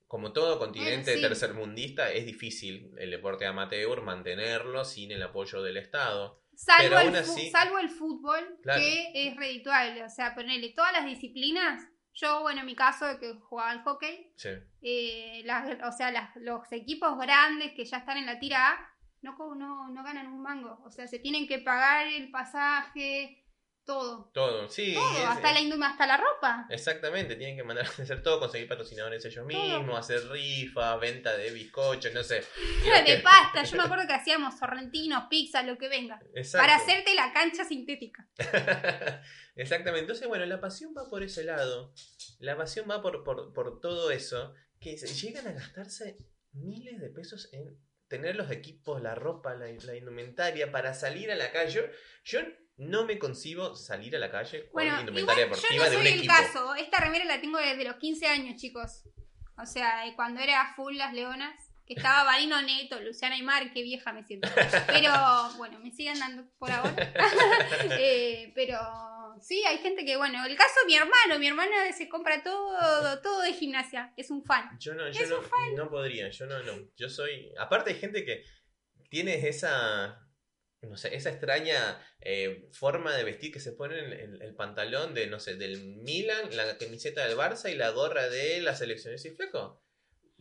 [0.08, 1.28] como todo continente Bueno, sí.
[1.40, 6.42] tercermundista, es difícil el deporte amateur mantenerlo sin el apoyo del Estado.
[6.54, 8.78] Salvo, Pero el, así- salvo el fútbol, Claro.
[8.82, 10.02] que es redituable.
[10.04, 11.82] O sea, ponerle todas las disciplinas.
[12.12, 14.50] Yo, bueno, en mi caso, que jugaba al hockey, Sí.
[14.82, 18.88] eh, las- o sea, las- los equipos grandes que ya están en la tira A
[19.22, 20.78] no, co- no, no ganan un mango.
[20.84, 23.41] O sea, se tienen que pagar el pasaje,
[23.84, 24.30] todo.
[24.32, 24.94] Todo, sí.
[24.94, 26.66] Todo, es- hasta, la, hasta la ropa.
[26.70, 31.50] Exactamente, tienen que mandar a hacer todo, conseguir patrocinadores ellos mismos, hacer rifas, venta de
[31.50, 32.42] bizcochos, no sé.
[32.84, 33.62] De que- pasta.
[33.64, 36.20] Yo me acuerdo que hacíamos sorrentinos, pizza, lo que venga.
[36.34, 36.66] Exacto.
[36.66, 38.28] Para hacerte la cancha sintética.
[39.56, 40.00] Exactamente.
[40.02, 41.92] Entonces, bueno, la pasión va por ese lado.
[42.38, 44.54] La pasión va por, por, por todo eso.
[44.80, 46.18] Que llegan a gastarse
[46.52, 47.78] miles de pesos en
[48.12, 51.72] tener los equipos, la ropa, la, la indumentaria para salir a la calle.
[51.72, 51.82] Yo,
[52.24, 52.40] yo
[52.76, 55.96] no me concibo salir a la calle con Bueno, igual indumentaria yo deportiva no de
[55.96, 56.34] un soy el equipo.
[56.34, 56.74] caso.
[56.74, 59.04] Esta remera la tengo desde los 15 años, chicos.
[59.56, 61.54] O sea, cuando era full las leonas.
[61.84, 64.48] Que estaba Marino Neto, Luciana Aymar, qué vieja me siento.
[64.86, 65.12] Pero
[65.56, 66.94] bueno, me siguen dando por ahora.
[67.98, 68.78] Eh, pero
[69.42, 73.20] sí, hay gente que, bueno, el caso de mi hermano, mi hermano se compra todo,
[73.20, 74.70] todo de gimnasia, es un fan.
[74.78, 75.42] Yo no, yo no,
[75.76, 76.72] no podría, yo no, no.
[76.96, 77.52] Yo soy.
[77.58, 78.44] Aparte hay gente que
[79.10, 80.18] tiene esa.
[80.82, 85.14] No sé, esa extraña eh, forma de vestir que se pone el, el- el pantalón
[85.14, 89.14] de, no sé, del Milan, la camiseta del Barça y la gorra de la selección.
[89.14, 89.80] Y flaco.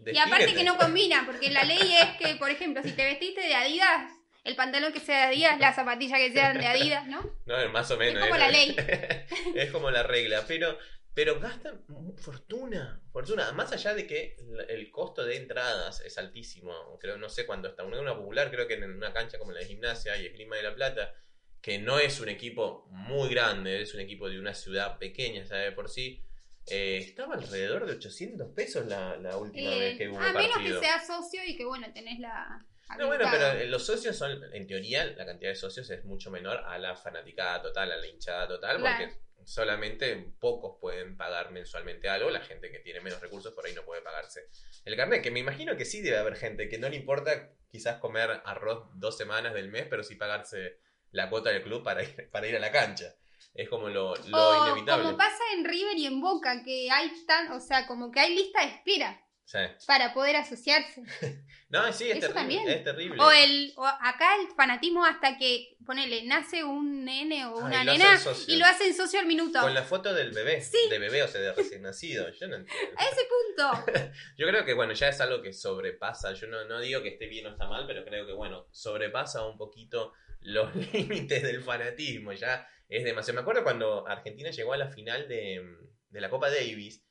[0.04, 3.42] Y aparte que no combina, porque la ley es que, por ejemplo, si te vestiste
[3.42, 4.12] de Adidas,
[4.43, 7.21] el pantalón que sea de Adidas, las zapatillas que sean de Adidas, ¿no?
[7.45, 8.21] No, más o menos.
[8.23, 8.39] como ¿eh?
[8.39, 8.75] la ley.
[9.56, 10.43] es como la regla.
[10.47, 10.77] Pero,
[11.13, 11.84] pero gastan
[12.17, 13.01] fortuna.
[13.12, 13.51] Fortuna.
[13.51, 14.36] Más allá de que
[14.69, 16.73] el- costo de entradas es altísimo.
[16.99, 17.84] Creo, no sé cuándo está.
[17.84, 20.73] Una, popular, creo que en una cancha como la de gimnasia y Esgrima de la
[20.75, 21.13] Plata,
[21.62, 25.65] que no es un equipo muy grande, es un equipo de una ciudad pequeña, ¿sabe?
[25.65, 26.23] De por sí.
[26.67, 30.51] eh, estaba alrededor de 800 pesos la, la última Eh, vez que hubo a menos
[30.54, 30.80] partido.
[30.80, 32.65] que seas socio y que, bueno, tenés la...
[32.97, 36.32] No, bueno, pero eh, los socios son, en teoría, la cantidad de socios es mucho
[36.32, 38.97] menor a la fanaticada total, a la hinchada total, Claro.
[39.06, 43.73] porque solamente pocos pueden pagar mensualmente algo, la gente que tiene menos recursos por ahí
[43.73, 44.47] no puede pagarse
[44.86, 47.97] el carnet, que me imagino que sí debe haber gente que no le importa quizás
[47.99, 50.77] comer arroz dos semanas del mes, pero sí pagarse
[51.12, 53.15] la cuota del club para ir, para ir a la cancha.
[53.54, 55.04] Es como lo, lo O inevitable.
[55.06, 58.36] como pasa en River y en Boca, que hay tan, o sea, como que hay
[58.36, 59.21] lista de espera
[59.52, 59.86] Sí.
[59.86, 61.04] para poder asociarse.
[61.72, 62.34] No, sí, es Eso terrible.
[62.34, 62.68] también.
[62.70, 63.18] Es terrible.
[63.24, 67.84] O el o acá el fanatismo hasta que, ponele, nace un nene o Ah, una
[67.84, 68.54] y lo nena socio.
[68.54, 69.62] y lo hacen socio al minuto.
[69.62, 70.78] Con la foto del bebé, Sí.
[70.90, 72.30] de bebé, o sea, de recién nacido.
[72.34, 72.92] Yo no entiendo.
[72.98, 73.86] A ese punto.
[74.38, 76.34] Yo creo que, bueno, ya es algo que sobrepasa.
[76.34, 79.48] Yo no, no digo que esté bien o está mal, pero creo que, bueno, sobrepasa
[79.48, 80.12] un poquito
[80.42, 82.34] los límites del fanatismo.
[82.34, 83.36] Ya es demasiado.
[83.36, 85.66] Me acuerdo cuando Argentina llegó a la final de,
[86.10, 87.02] de la Copa Davis.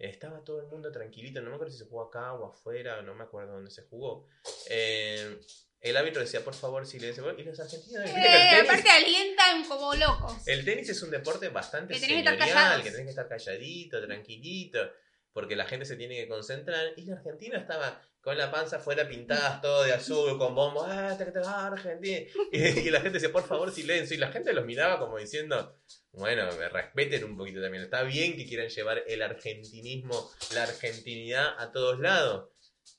[0.00, 1.40] Estaba todo el mundo tranquilito.
[1.40, 3.02] No me acuerdo si se jugó acá o afuera.
[3.02, 4.26] No me acuerdo dónde se jugó.
[4.68, 5.38] Eh,
[5.80, 7.38] el árbitro decía, por favor, silencio.
[7.38, 8.04] Y los argentinos.
[8.04, 10.46] que Eh, tenis- aparte alientan como locos.
[10.46, 12.82] el tenis es un deporte bastante Que que señorial, callados.
[12.82, 14.78] que tenés que estar calladito, tranquilito,
[15.32, 16.92] porque la gente se tiene que concentrar.
[16.96, 21.14] Y la Argentina estaba con la panza fuera pintada todo de azul, con bombos, ¡ah,
[21.16, 22.18] te, te, ah, Argentina!
[22.52, 24.16] Y, y la gente decía, por favor, silencio.
[24.16, 25.78] Y la gente los miraba como diciendo,
[26.12, 27.84] bueno, me respeten un poquito también.
[27.84, 32.50] Está bien que quieran llevar el argentinismo, la argentinidad a todos lados.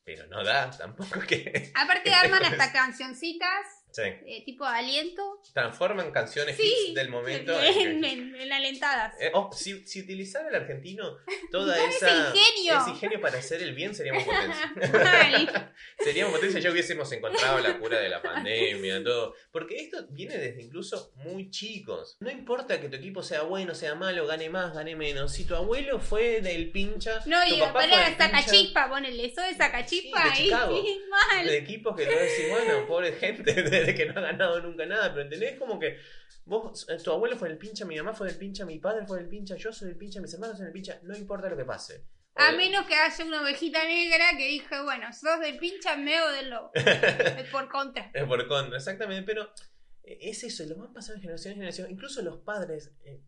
[0.03, 1.71] Pero no da tampoco que...
[1.75, 4.01] Aparte arman hasta cancioncitas, Sí.
[4.03, 5.39] eh, tipo aliento.
[5.53, 7.59] Transforman canciones Sí, hits del momento.
[7.61, 9.13] en en, en- en alentadas.
[9.19, 11.17] Eh, oh, si, si utilizara el argentino
[11.51, 12.79] toda Ese esa ingenio.
[12.81, 14.73] ese ingenio para hacer el bien seríamos potencia.
[16.03, 19.35] Seríamos potencia, ya hubiésemos encontrado la cura de la pandemia, todo.
[19.51, 22.17] Porque esto viene desde incluso muy chicos.
[22.19, 25.33] No importa que tu equipo sea bueno, sea malo, gane más, gane menos.
[25.33, 29.25] Si tu abuelo fue del pincha, No, tu y papá fue del pincha, sacachispa, ponele,
[29.25, 30.43] eso de sacachispa Sí, de ahí.
[30.45, 30.83] Chicago.
[31.09, 31.47] Mal.
[31.47, 35.09] de equipos que te decís, bueno, pobre gente, de que no ha ganado nunca nada,
[35.09, 35.97] pero entendés como que
[36.45, 39.19] vos, eh, tu abuelo fue del pincha, mi mamá fue del pincha, mi padre fue
[39.19, 41.65] del pincha, yo soy del pincha, mis hermanos son del pincha, no importa lo que
[41.65, 42.05] pase.
[42.35, 46.49] A menos que haya una ovejita negra que dije, bueno, sos del pincha, meo del
[46.49, 46.71] lobo.
[46.75, 48.09] Es por contra.
[48.13, 49.51] Es por contra, exactamente, pero
[50.03, 53.21] eh, es eso, lo van pasando de generación en generación, incluso los padres eh,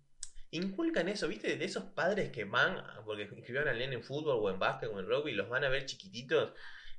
[0.52, 1.58] inculcan eso, ¿viste?
[1.58, 5.00] De esos padres que van, porque inscribieron al nene en fútbol o en básquet o
[5.00, 6.54] en rugby, los van a ver chiquititos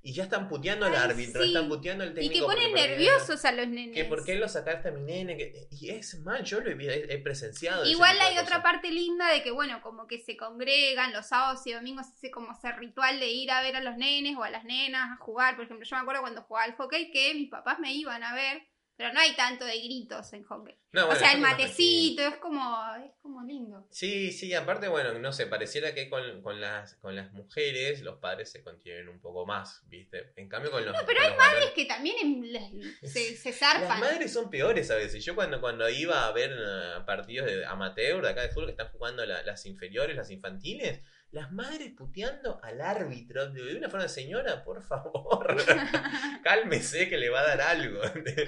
[0.06, 1.48] y ya están puteando al árbitro, sí.
[1.48, 2.34] están puteando al Y técnico.
[2.34, 3.94] que porque ponen nerviosos a los nenes.
[3.96, 7.14] Que por qué lo sacaste a mi nene, que- y es mal, yo lo he,
[7.14, 7.82] he- presenciado.
[7.84, 11.66] ese Igual hay otra parte linda de que, bueno, como que se congregan los sábados
[11.66, 14.50] y domingos, ese como ese ritual de ir a ver a los nenes o a
[14.50, 15.56] las nenas a jugar.
[15.56, 18.34] Por ejemplo, yo me acuerdo cuando jugaba al hockey que mis papás me iban a
[18.34, 18.62] ver
[18.96, 20.78] Pero no hay tanto de gritos en hockey.
[20.92, 22.62] No, o sea, el matecito, es como,
[23.04, 23.88] es como lindo.
[23.90, 28.18] Sí, sí, aparte, bueno, no sé, pareciera que con, con las, con las mujeres los
[28.20, 30.32] padres se contienen un poco más, ¿viste?
[30.36, 30.94] En cambio con los...
[30.94, 32.70] No, pero con hay los varones- Es que también en las-
[33.12, 33.98] se, se Las zarpan.
[33.98, 35.24] madres son peores a veces.
[35.24, 38.72] Yo cuando, cuando iba a ver eh, partidos de amateur de acá de fútbol que
[38.72, 41.00] están jugando la- las inferiores, las infantiles,
[41.34, 45.56] las madres puteando al árbitro de una forma, señora, por favor,
[46.44, 48.00] cálmese que le va a dar algo.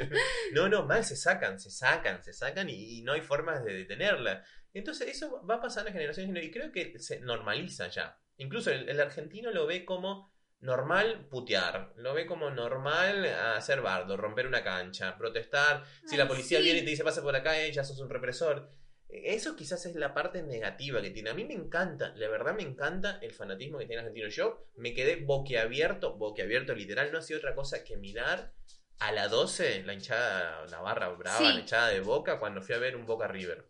[0.52, 3.74] no, no, mal se sacan, se sacan, se sacan y, y no hay formas de
[3.74, 4.44] detenerla.
[4.72, 8.20] Entonces eso va pasando en generaciones y creo que se normaliza ya.
[8.36, 14.16] Incluso el, el argentino lo ve como normal putear, lo ve como normal hacer bardo,
[14.16, 15.82] romper una cancha, protestar.
[16.04, 16.64] Si la policía sí.
[16.64, 18.70] viene y te dice pasa por acá, eh, ya sos un represor.
[19.08, 21.30] Eso quizás es la parte negativa que tiene.
[21.30, 24.28] A mí me encanta, la verdad me encanta el fanatismo que tiene argentino.
[24.28, 28.52] Yo me quedé boquiabierto, boquiabierto literal, no hacía otra cosa que mirar
[28.98, 31.44] a la 12, la hinchada, la barra brava, Sí.
[31.44, 33.64] la hinchada de Boca, cuando fui a ver un Boca River.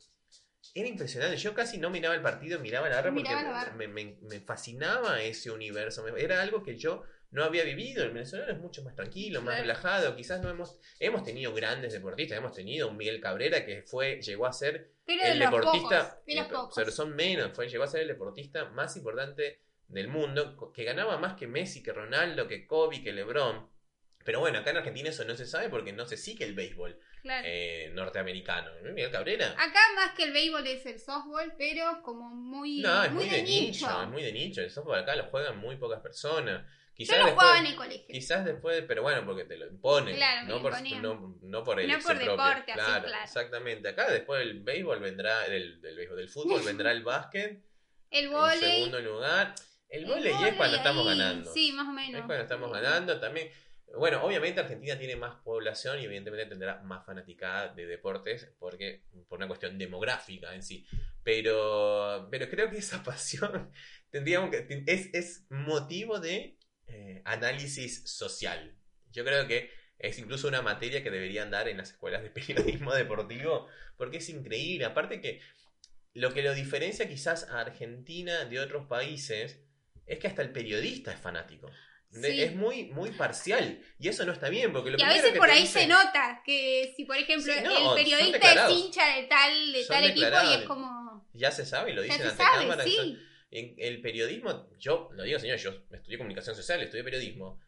[0.75, 3.73] Era impresionante, yo casi no miraba el partido, miraba la barra porque Miraba la barra.
[3.75, 6.07] me, me- me fascinaba ese universo.
[6.17, 8.05] Era algo que yo no había vivido.
[8.05, 9.63] El venezolano es mucho más tranquilo, más Claro.
[9.63, 10.17] relajado.
[10.17, 14.47] Quizás no hemos, hemos tenido grandes deportistas, hemos tenido un Miguel Cabrera que fue, llegó
[14.47, 16.75] a ser Pero de el los deportista, pocos, de los eh, pocos.
[16.75, 21.17] pero son menos, fue, llegó a ser el deportista más importante del mundo, que ganaba
[21.19, 23.71] más que Messi, que Ronaldo, que Kobe, que LeBron.
[24.25, 26.99] Pero bueno, acá en Argentina eso no se sabe porque no se sigue el béisbol
[27.23, 27.45] Claro.
[27.49, 28.73] eh, norteamericano.
[28.83, 29.53] Miguel Cabrera.
[29.53, 33.35] Acá más que el béisbol es el softball, pero como muy, no, es muy, muy,
[33.37, 34.03] de nicho.
[34.03, 34.61] es muy de nicho.
[34.63, 36.67] El softball acá lo juegan muy pocas personas.
[36.97, 38.07] Quizás Yo lo después, jugaba en el colegio.
[38.09, 40.17] Quizás después, pero bueno, porque te lo imponen.
[40.17, 42.47] Claro, no, por, no, no por No elección por propia.
[42.47, 43.25] deporte, así, claro, claro.
[43.25, 43.89] exactamente.
[43.89, 47.63] Acá después del béisbol vendrá, del, del béisbol, del fútbol vendrá el básquet.
[48.11, 48.59] El En volei.
[48.61, 49.55] segundo lugar,
[49.91, 51.53] el el volei es cuando estamos ahí, ganando.
[51.53, 52.27] Sí, más o Es menos.
[52.27, 53.51] cuando estamos ganando también.
[53.99, 59.39] Bueno, obviamente Argentina tiene más población y evidentemente tendrá más fanaticada de deportes porque por
[59.39, 60.85] una cuestión demográfica en sí.
[61.23, 63.71] Pero, pero creo que esa pasión
[64.11, 68.77] tendríamos que es, es motivo de eh, análisis social.
[69.11, 72.95] Yo creo que es incluso una materia que deberían dar en las escuelas de periodismo
[72.95, 74.85] deportivo porque es increíble.
[74.85, 75.41] Aparte que
[76.13, 79.61] lo que lo diferencia quizás a Argentina de otros países
[80.07, 81.71] es que hasta el periodista es fanático.
[82.11, 82.41] Sí.
[82.41, 83.81] Es muy, muy parcial.
[83.99, 85.89] Y eso no está bien, porque lo Y a veces que por ahí dicen- se
[85.89, 90.05] nota que si, por ejemplo, Sí, no, el periodista es hincha de tal, de tal
[90.05, 91.29] equipo y es como.
[91.35, 92.85] Ya se sabe, lo dicen ante sabe, cámara.
[92.85, 93.19] sí.
[93.51, 97.61] En el periodismo, yo lo digo, señor, yo estudié comunicación social, estudié periodismo.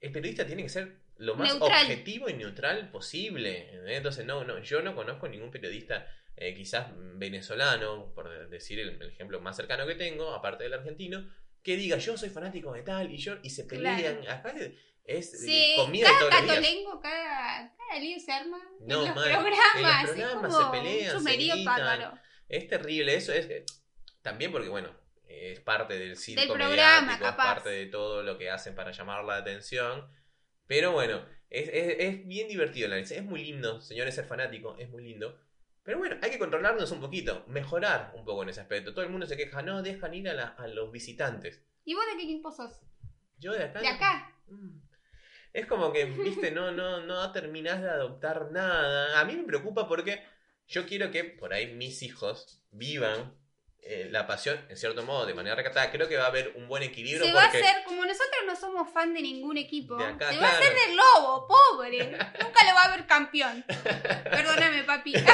[0.00, 1.82] El periodista tiene que ser lo más Neutral.
[1.82, 3.64] objetivo y neutral posible.
[3.70, 3.96] ¿entendés?
[3.98, 9.08] Entonces, no, no, yo no conozco ningún periodista, eh, quizás venezolano, por decir el, el
[9.10, 11.28] ejemplo más cercano que tengo, aparte del argentino,
[11.62, 14.26] que diga yo soy fanático de tal y yo y se pelean.
[14.28, 14.72] Acá es,
[15.04, 16.84] es Sí, comida de todos cada los días.
[17.02, 19.24] cada, cada lío se arma No, en los mal.
[19.24, 19.76] programas.
[19.76, 22.20] En los es programas como se pelean, un se gritan.
[22.48, 23.64] Es terrible eso, es
[24.22, 24.90] también porque, bueno,
[25.28, 27.54] es parte del circo Del programa, mediático, es capaz.
[27.54, 30.10] parte de todo lo que hacen para llamar la atención.
[30.66, 33.16] Pero bueno, es, es- es bien divertido el análisis.
[33.18, 35.38] Es muy lindo, señores, ser fanático, es muy lindo.
[35.82, 38.92] Pero bueno, hay que controlarnos un poquito, mejorar un poco en ese aspecto.
[38.92, 41.62] Todo el mundo se queja, no, dejan ir a, la- a los visitantes.
[41.84, 42.80] ¿Y vos de qué equipo sos?
[43.38, 43.80] Yo de acá.
[43.80, 44.34] De acá.
[44.48, 44.78] Mm.
[45.52, 49.18] Es como que, viste, no, no, no terminás de adoptar nada.
[49.18, 50.22] A mí me preocupa porque
[50.68, 53.34] yo quiero que por ahí mis hijos vivan
[53.82, 55.90] eh, la pasión, en cierto modo, de manera recatada.
[55.90, 58.54] Creo que va a haber un buen equilibrio Se va a hacer, como nosotros no
[58.56, 62.04] somos fan de ningún equipo, De acá, se va a hacer del lobo, pobre.
[62.10, 63.64] Nunca lo va a ver campeón.
[64.24, 65.14] Perdóname, papi.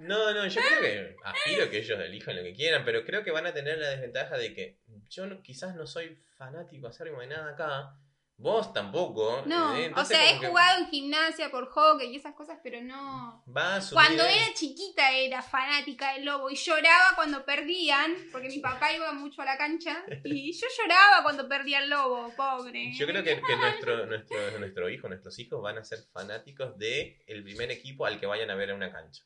[0.00, 3.30] No, no, yo creo que aspiro que ellos elijan lo que quieran, pero creo que
[3.30, 4.78] van a tener la desventaja de que
[5.10, 7.94] yo no- quizás no soy fanático acérrimo de nada acá.
[8.40, 9.42] Vos tampoco.
[9.46, 9.92] No, ¿eh?
[9.96, 13.42] o sea, he que jugado en gimnasia por hockey y esas cosas, pero no.
[13.48, 18.92] Va Cuando era chiquita era fanática del lobo y lloraba cuando perdían, porque mi papá
[18.92, 22.92] iba mucho a la cancha y yo lloraba cuando perdía el lobo, pobre.
[22.94, 27.20] Yo creo que, que nuestro, nuestro, nuestro hijo, nuestros hijos van a ser fanáticos de
[27.26, 29.24] el primer equipo al que vayan a ver a una cancha.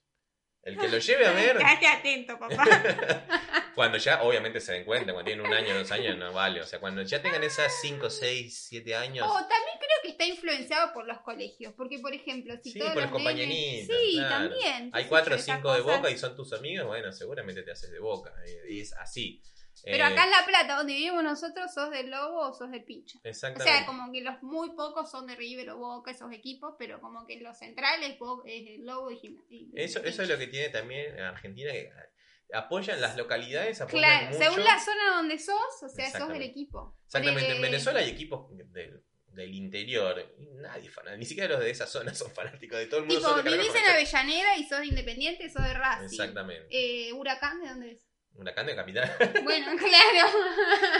[0.65, 2.65] El que lo lleve a ver, Quédate atento, papá.
[3.75, 6.61] cuando ya obviamente se den cuenta, cuando tienen un año, dos años, no vale.
[6.61, 10.25] O sea, cuando ya tengan esas 5, 6, 7 años, O también creo que está
[10.25, 13.97] influenciado por los colegios, porque por ejemplo, si Sí, todos por los los nenes- compañeritos,
[13.97, 14.51] Sí, claro.
[14.51, 14.91] también.
[14.93, 17.63] hay qué 4 o sé yo, 5 de boca y son tus amigos, bueno, seguramente
[17.63, 18.33] te haces de boca.
[18.69, 19.43] Y, y es así.
[19.85, 22.85] Pero Eh, acá en La Plata, donde vivimos nosotros, sos del Lobo o sos del
[22.85, 23.19] Pincho.
[23.25, 23.73] O Exactamente.
[23.79, 27.27] sea, como que los muy pocos son de River o Boca, esos equipos, pero como
[27.27, 29.59] que los centrales es el Lobo y Gimnasia.
[29.75, 31.91] Eso, eso es lo que tiene también Argentina, que
[32.53, 34.39] apoyan las localidades, apoyan Claro, mucho.
[34.51, 36.97] según la zona donde sos, o sea, sos del equipo.
[37.07, 41.61] Exactamente, en Ponele- Venezuela hay equipos de- del interior, y nadie fanático, ni siquiera los
[41.65, 43.35] de esa zona son fanáticos de todo el mundo.
[43.37, 46.05] Tipo, vivís en Avellaneda y sos de Independiente, sos de Racing.
[46.05, 46.67] Exactamente.
[46.71, 48.07] Eh, ¿Huracán de dónde es?
[48.35, 49.11] Huracán de Capital.
[49.45, 50.29] Bueno, claro.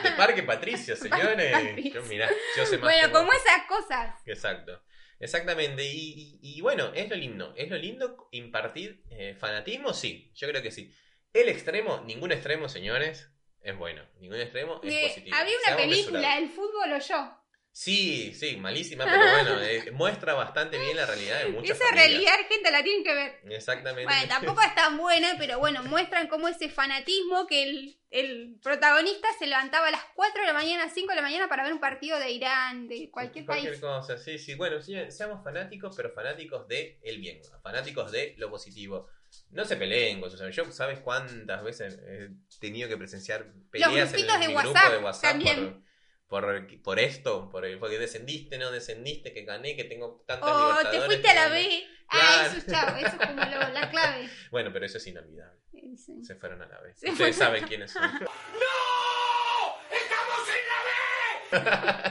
[0.03, 1.53] De Parque Patricio, señores.
[1.53, 2.03] Patricio.
[2.03, 3.19] Yo, mirá, yo sé más Bueno, vos.
[3.19, 4.15] como esas cosas.
[4.27, 4.83] Exacto.
[5.19, 5.85] Exactamente.
[5.85, 7.55] Y, y- y bueno, es lo lindo.
[7.57, 10.33] Es lo lindo impartir eh, fanatismo, sí.
[10.35, 10.93] Yo creo que sí.
[11.33, 13.31] El extremo, ningún extremo, señores,
[13.63, 14.03] es bueno.
[14.19, 15.37] Ningún extremo es positivo.
[15.37, 16.43] había una Seamos película, mesurados.
[16.43, 17.42] El fútbol o yo.
[17.75, 22.07] Sí, sí, malísima, pero bueno, eh, muestra bastante bien la realidad de muchas Esa familias.
[22.07, 23.41] realidad, gente, la tienen que ver.
[23.49, 24.05] Exactamente.
[24.05, 29.27] Bueno, tampoco es tan buena, pero bueno, muestran cómo ese fanatismo que el, el protagonista
[29.39, 31.81] se levantaba a las 4 de la mañana, 5 de la mañana para ver un
[31.81, 33.81] partido de Irán, de cualquier país.
[33.81, 34.55] cosa, sí, sí.
[34.55, 39.09] Bueno, sí, seamos fanáticos, pero fanáticos de el bien, fanáticos de lo positivo.
[39.51, 40.57] No se peleen con sus amigos.
[40.57, 42.29] Yo, ¿sabes cuántas veces he
[42.61, 45.73] tenido que presenciar peleas en, grupitos de mi grupo WhatsApp de WhatsApp también.
[45.73, 45.92] por,
[46.33, 47.51] por, por esto?
[47.51, 51.35] Por el, porque descendiste, no descendiste, que gané, que tengo tantas Oh, te fuiste a
[51.35, 51.49] la.
[51.51, 51.85] B.
[52.09, 52.49] Ah, Claro.
[52.49, 54.29] eso es chavo, eso es como lo- la clave.
[54.51, 55.61] Bueno, pero eso es inolvidable.
[55.97, 56.25] Sí.
[56.25, 56.99] Se fueron a la vez.
[56.99, 57.53] Se Ustedes fueron.
[57.59, 58.03] saben quiénes son.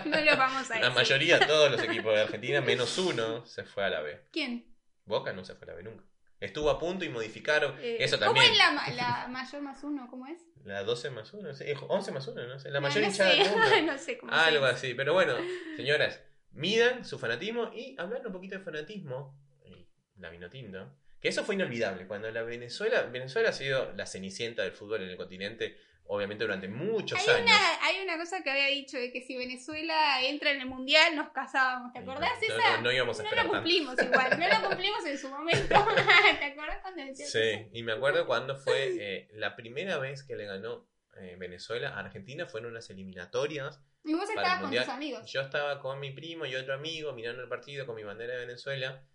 [0.06, 0.82] No lo vamos a decir.
[0.86, 4.28] La mayoría, todos los equipos de Argentina, menos uno, se fue a la B.
[4.32, 4.72] ¿Quién?
[5.06, 6.04] Boca no se fue a la B nunca.
[6.42, 7.76] Estuvo a punto y modificaron.
[7.80, 8.52] Eh, eso ¿Cómo también.
[8.52, 10.08] es la, la mayor más uno?
[10.10, 10.42] ¿Cómo es?
[10.66, 11.50] La 12 más 1,
[11.88, 12.70] 11 más 1, no sé.
[12.72, 13.38] La mayor no hinchada sé.
[13.38, 13.68] del mundo.
[13.86, 14.94] no sé cómo Algo así.
[14.96, 15.36] Pero bueno,
[15.78, 16.20] señoras,
[16.52, 19.88] midan su fanatismo y hablando un poquito de fanatismo, y
[20.18, 22.08] la vino tinto, que eso fue inolvidable.
[22.08, 25.78] Cuando la Venezuela, Venezuela ha sido la cenicienta del fútbol en el continente,
[26.14, 27.46] obviamente durante muchos Hay años.
[27.46, 31.16] una, hay una cosa que había dicho de que si Venezuela entra en el mundial
[31.16, 31.94] nos casábamos.
[31.94, 32.78] ¿Te acordás no, esa?
[32.78, 33.54] no, no íbamos a No tanto.
[33.54, 35.68] cumplimos igual, no lo cumplimos en su momento.
[36.40, 37.40] ¿Te acordás cuando decías eso?
[37.40, 40.86] Sí, y me acuerdo cuando fue eh, la primera vez que le ganó
[41.16, 45.32] eh, Venezuela a Argentina, fueron unas eliminatorias Y vos estabas con tus amigos.
[45.32, 48.40] Yo estaba con mi primo y otro amigo mirando el partido con mi bandera de
[48.48, 49.06] Venezuela.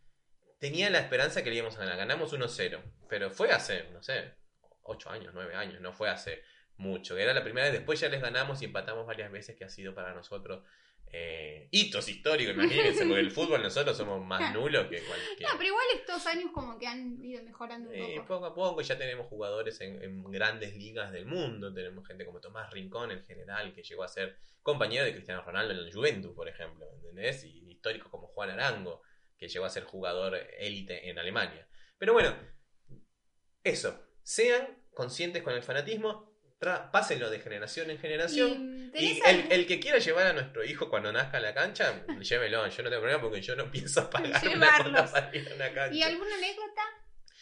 [0.58, 1.98] Tenía la esperanza que le íbamos a ganar.
[1.98, 2.80] Ganamos 1-0.
[3.10, 4.32] Pero fue hace, no sé,
[4.84, 5.82] 8 años, 9 años.
[5.82, 6.42] No fue hace
[6.78, 7.16] mucho.
[7.16, 7.72] Era la primera vez.
[7.74, 10.64] Después ya les ganamos y empatamos varias veces, que ha sido para nosotros
[11.12, 13.04] eh, hitos históricos, imagínense.
[13.06, 15.48] Porque el fútbol nosotros somos más nulos que cualquier.
[15.48, 18.26] No, pero igual estos años como que han ido mejorando un Eh, poco.
[18.26, 21.72] poco a poco ya tenemos jugadores en, en grandes ligas del mundo.
[21.72, 25.72] Tenemos gente como Tomás Rincón, el general, que llegó a ser compañero de Cristiano Ronaldo
[25.74, 26.86] en el Juventus, por ejemplo.
[26.96, 27.44] ¿Entendés?
[27.44, 29.00] Y históricos como Juan Arango,
[29.38, 31.68] que llegó a ser jugador élite en Alemania.
[31.98, 32.34] Pero bueno,
[33.62, 34.02] eso.
[34.22, 36.35] Sean conscientes con el fanatismo.
[36.58, 38.90] Pásenlo de generación en generación.
[38.94, 42.66] Y, el, el que quiera llevar a nuestro hijo cuando nazca a la cancha, llévelo.
[42.68, 45.10] Yo no tengo problema porque yo no pienso pagar una Llevarlos.
[45.10, 45.94] cuota para ir a una cancha.
[45.94, 46.82] ¿Y alguna anécdota?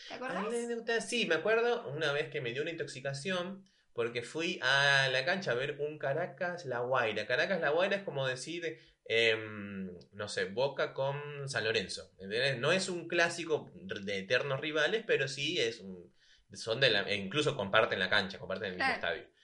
[0.08, 0.46] ¿Te acordás?
[0.46, 5.24] Anécdota, Sí, me acuerdo una vez que me dio una intoxicación porque fui a la
[5.24, 7.26] cancha a ver un Caracas La Guaira.
[7.26, 12.10] Caracas La Guaira es como decir, em, no sé, Boca con San Lorenzo.
[12.18, 12.58] ¿entendés?
[12.58, 16.12] No es un clásico de eternos rivales, pero sí es un.
[16.56, 19.16] Son de la, e incluso comparten la cancha, comparten el mismo Claro.
[19.16, 19.34] estadio.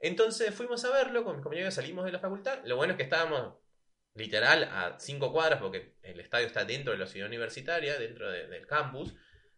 [0.00, 2.60] Entonces fuimos a verlo con mis compañeros, salimos de la facultad.
[2.64, 3.54] Lo bueno es que estábamos
[4.14, 8.46] literal a cinco cuadras porque el estadio está dentro de la ciudad universitaria, dentro de-
[8.48, 9.14] del campus.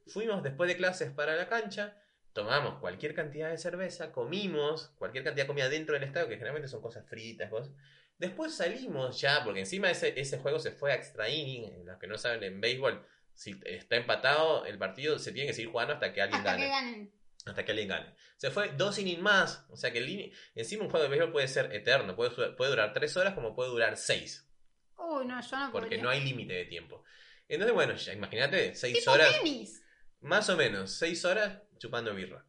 [0.07, 1.97] Fuimos después de clases para la cancha,
[2.33, 6.69] tomamos cualquier cantidad de cerveza, comimos cualquier cantidad de comida dentro del estadio, que generalmente
[6.69, 7.73] son cosas fritas, cosas.
[8.19, 11.87] Después salimos ya, porque encima ese, ese juego se fue a extra inning.
[11.87, 13.03] Los que no saben, en béisbol,
[13.41, 16.63] si está empatado el partido, se tiene que seguir jugando hasta que alguien Hasta gane
[16.65, 17.15] que ganen.
[17.47, 18.15] hasta que alguien gane.
[18.37, 19.65] Se fue dos innings más.
[19.71, 22.15] O sea que el encima un juego de béisbol puede ser eterno.
[22.17, 24.47] Puede, puede durar tres horas como puede durar seis.
[24.99, 26.03] Uy, no, yo no Porque podría.
[26.03, 27.03] no hay límite de tiempo.
[27.49, 29.35] Entonces, bueno, ya imagínate, seis Tipo horas.
[29.39, 29.83] tenis.
[30.21, 32.45] Más o menos, seis horas chupando birra.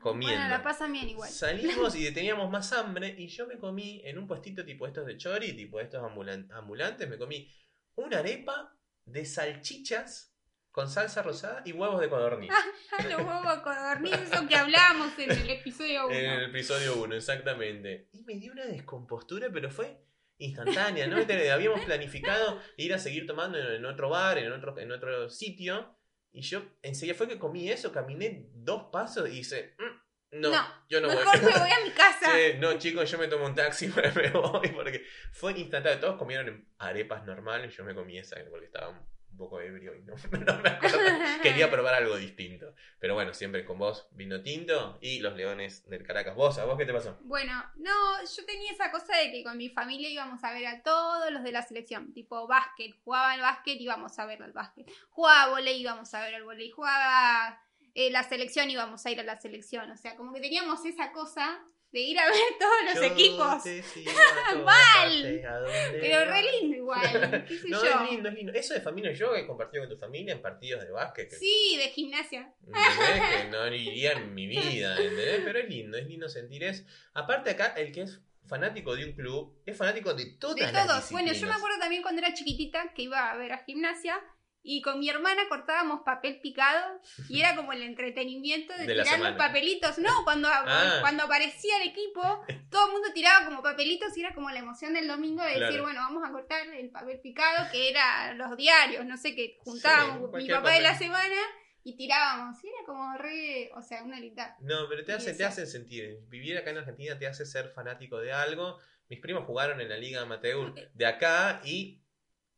[0.00, 0.34] Comiendo.
[0.38, 1.28] Bueno, la pasan bien igual.
[1.30, 3.14] Salimos y teníamos más hambre.
[3.18, 7.06] Y yo me comí en un puestito tipo estos de chori, tipo estos ambulan- ambulantes,
[7.08, 7.52] me comí
[7.96, 8.74] una arepa
[9.12, 10.34] de salchichas
[10.70, 12.50] con salsa rosada y huevos de codorniz.
[12.92, 16.16] Ah, los huevos codorniz, eso que hablábamos en el episodio 1.
[16.16, 18.08] En el episodio 1, exactamente.
[18.12, 20.04] Y me dio una descompostura, pero fue
[20.38, 21.16] instantánea, ¿no?
[21.52, 25.96] Habíamos planificado ir a seguir tomando en, en otro bar, en otro, en otro sitio.
[26.32, 29.99] Y yo enseguida fue que comí eso, caminé dos pasos y hice, "Mm,
[30.32, 31.16] no, No, yo no voy.
[31.16, 32.32] Mejor me voy a mi casa.
[32.32, 35.98] Sí, no, chicos, yo me tomo un taxi y me voy porque fue instantáneo.
[35.98, 40.14] Todos comieron arepas normales, yo me comí esa porque estaba un poco ebrio y no,
[40.46, 40.98] no me acuerdo.
[41.42, 42.74] Quería probar algo distinto.
[43.00, 46.36] Pero bueno, siempre con vos, vino tinto y los leones del Caracas.
[46.36, 46.58] ¿Vos?
[46.58, 47.18] ¿A vos qué te pasó?
[47.22, 50.82] Bueno, no, yo tenía esa cosa de que con mi familia íbamos a ver a
[50.82, 54.88] todos los de la selección, tipo básquet, jugaba al básquet, íbamos a ver al básquet,
[55.08, 57.60] jugaba volei, íbamos a ver al volei, jugaba
[57.94, 61.12] eh, la selección, íbamos a ir a la selección, o sea, como que teníamos esa
[61.12, 61.60] cosa
[61.92, 63.62] de ir a ver todos los Yo equipos.
[63.64, 65.22] te sigo a todas Mal.
[65.22, 66.44] partes, a donde Pero re vas.
[66.60, 67.90] lindo igual, qué sé No, yo.
[68.04, 68.52] es lindo, es lindo.
[68.52, 71.28] Eso de familia yo he compartido con tu familia en partidos de básquet.
[71.28, 72.52] que- Sí, de gimnasia.
[72.64, 73.42] ¿entendés?
[73.42, 75.40] que no iría en mi vida, ¿entendés?
[75.44, 76.86] Pero es lindo, es lindo sentir es.
[77.12, 80.86] Aparte acá, el que es fanático de un club, es fanático de todas De las
[80.86, 81.10] todos.
[81.10, 81.56] Bueno, yo me disciplinas.
[81.58, 84.20] acuerdo también cuando era chiquitita que iba a ver a gimnasia
[84.62, 89.18] y con mi hermana cortábamos papel picado y era como el entretenimiento de, De tirar
[89.20, 89.98] los papelitos.
[89.98, 90.98] No, cuando, Ah.
[91.00, 92.20] cuando aparecía el equipo,
[92.70, 95.80] todo el mundo tiraba como papelitos y era como la emoción del domingo de decir,
[95.80, 100.20] bueno, vamos a cortar el papel picado, que era los diarios, no sé, que juntábamos
[100.22, 101.36] mi cualquier papá de la semana
[101.82, 102.62] y tirábamos.
[102.62, 104.56] Y era como re, o sea, una linda.
[104.60, 106.18] No, pero te hace, te hace sentir.
[106.28, 108.78] Vivir acá en Argentina te hace ser fanático de algo.
[109.08, 112.00] Mis primos jugaron en la Liga Amateur de acá y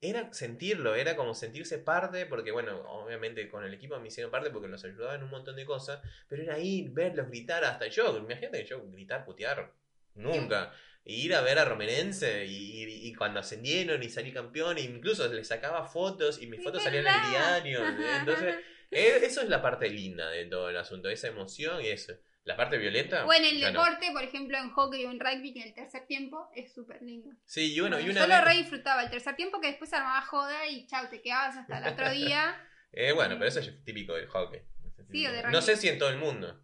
[0.03, 4.51] era sentirlo, era como sentirse parte, porque bueno, obviamente con el equipo me hicieron parte
[4.51, 8.19] porque nos ayudaban en un montón de cosas, pero era ir, verlos, gritar hasta yo.
[8.19, 9.73] Imagínate que yo gritar, putear,
[10.17, 10.73] nunca.
[11.05, 14.83] Y ir a ver a Romerense y, y- y cuando ascendieron y salí campeón, e
[14.83, 17.81] incluso les sacaba fotos y mis fotos salían en el diario.
[18.21, 18.57] Entonces,
[18.91, 22.13] eh, eso es la parte linda de todo el asunto, esa emoción y eso.
[22.45, 23.25] La parte violenta.
[23.25, 23.67] O en el no.
[23.69, 27.01] deporte, por ejemplo, en hockey o en rugby, que en el tercer tiempo es súper
[27.03, 27.31] lindo.
[27.45, 29.69] Sí, y bueno, y Bueno, una yo lo vez- re disfrutaba el tercer tiempo que
[29.69, 32.57] después armaba joda y chau, te quedabas hasta el otro día.
[32.95, 34.61] Eh, bueno, pero eso es típico del hockey.
[35.11, 35.63] Sí, o de no rugby.
[35.63, 36.63] sé si en todo el mundo.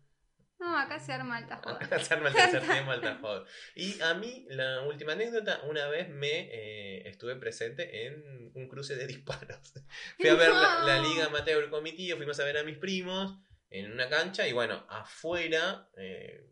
[0.58, 1.78] No, acá se arma alta joda.
[1.80, 3.44] Acá se arma el tercer tiempo alta joda.
[3.74, 8.94] Y a mí, la última anécdota, una vez me eh, estuve presente en un cruce
[8.96, 9.72] de disparos.
[10.18, 11.08] Fui a ver la, la No.
[11.08, 13.38] Liga Amateur con mi tío, fuimos a ver a mis primos
[13.70, 15.88] en una cancha y bueno, afuera...
[15.96, 16.44] eh,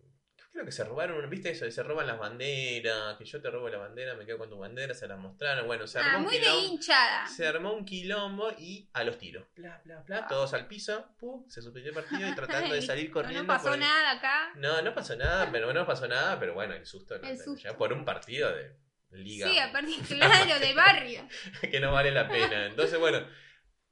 [0.52, 1.66] Creo que se robaron, ¿viste eso?
[1.66, 4.56] de Se roban las banderas, que yo te robo la bandera, me quedo con tu
[4.56, 5.66] bandera, se las mostraron.
[5.66, 6.66] Bueno, se armó Ah, un muy de quilombo.
[6.66, 7.26] hinchada.
[7.26, 9.44] Se armó un quilombo y a los tiros.
[9.54, 10.20] Bla, bla, bla.
[10.20, 10.26] Ah.
[10.26, 11.14] Todos al piso.
[11.18, 13.42] Pum, se suspendió el partido y tratando de salir corriendo.
[13.42, 14.52] no pasó el- nada acá.
[14.54, 17.18] No, no pasó nada, pero no pasó nada, pero bueno, el susto.
[17.18, 17.76] no, El ya susto.
[17.76, 18.78] por un partido de
[19.10, 21.28] liga Sí, aparte, claro, de barrio.
[21.70, 22.64] que no vale la pena.
[22.64, 23.28] Entonces, bueno,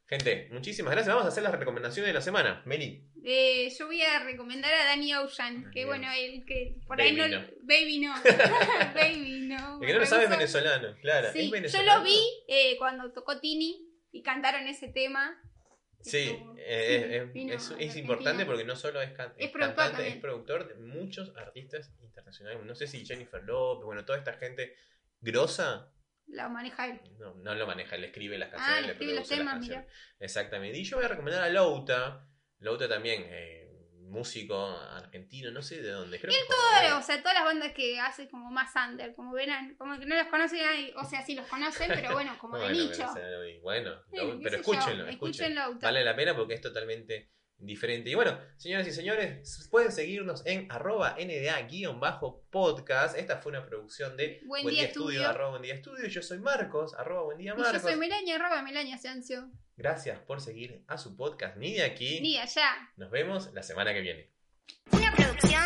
[0.06, 1.14] gente, muchísimas gracias.
[1.14, 2.62] Vamos a hacer las recomendaciones de la semana.
[2.66, 3.08] Meli.
[3.26, 7.08] Eh, yo voy a recomendar a Danny Ocean, que Danny bueno, el que por Baby
[7.20, 7.40] ahí no.
[7.40, 7.46] no.
[7.62, 8.14] Baby no.
[8.94, 9.80] Baby no.
[9.80, 11.28] El que no lo sabe es venezolano, claro.
[11.32, 15.40] Sí, ¿Es yo lo vi eh, cuando tocó Tini y cantaron ese tema.
[16.02, 19.92] Sí, Estuvo- eh, sí, es- importante porque no solo es, can- Es es productor cantante,
[19.96, 20.16] también.
[20.16, 22.60] es productor de muchos artistas internacionales.
[22.62, 24.76] No sé si Jennifer Lopez, bueno, toda esta gente
[25.22, 25.90] grosa
[26.26, 27.00] La maneja él.
[27.18, 29.84] No, no lo maneja, él escribe las canciones, Ah, le escribe los temas, canciones.
[29.86, 29.94] mira.
[30.20, 30.78] Exactamente.
[30.78, 32.26] Y yo voy a recomendar a Louta.
[32.60, 33.60] Louta también, eh,
[34.08, 36.18] músico argentino, no sé de dónde.
[36.20, 39.32] Creo que es Todo, o sea, todas las bandas que hace como más under, como
[39.32, 42.56] verán, como que no los conoce nadie, o sea, sí los conocen, pero bueno, como
[42.58, 43.06] de nicho.
[43.14, 45.54] pero, bueno, Sí, pero escúchenlo, escuchen escuchen.
[45.56, 45.86] Louta.
[45.88, 47.32] Vale la pena porque es totalmente
[47.66, 48.10] diferente.
[48.10, 53.16] Y bueno, señoras y señores, pueden seguirnos en arroba nda-podcast.
[53.18, 55.28] Esta fue una producción de Buen Día Estudio.
[55.28, 56.06] arroba buen día estudio.
[56.08, 57.82] Yo soy Marcos, arroba buen día Y yo Marcos.
[57.82, 59.50] soy Melania, arroba Melania Sancio.
[59.76, 62.20] Gracias por seguir a su podcast ni de aquí.
[62.20, 62.70] Ni allá.
[62.96, 64.30] Nos vemos la semana que viene.
[64.92, 65.62] Una producción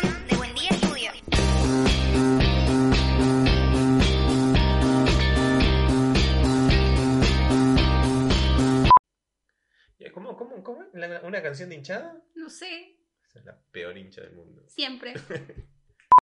[10.11, 10.85] ¿Cómo, cómo, cómo?
[10.93, 12.21] ¿La- ¿Una canción de hinchada?
[12.35, 12.97] No sé,
[13.27, 14.63] Esa es la peor hincha del mundo.
[14.67, 15.13] siempre.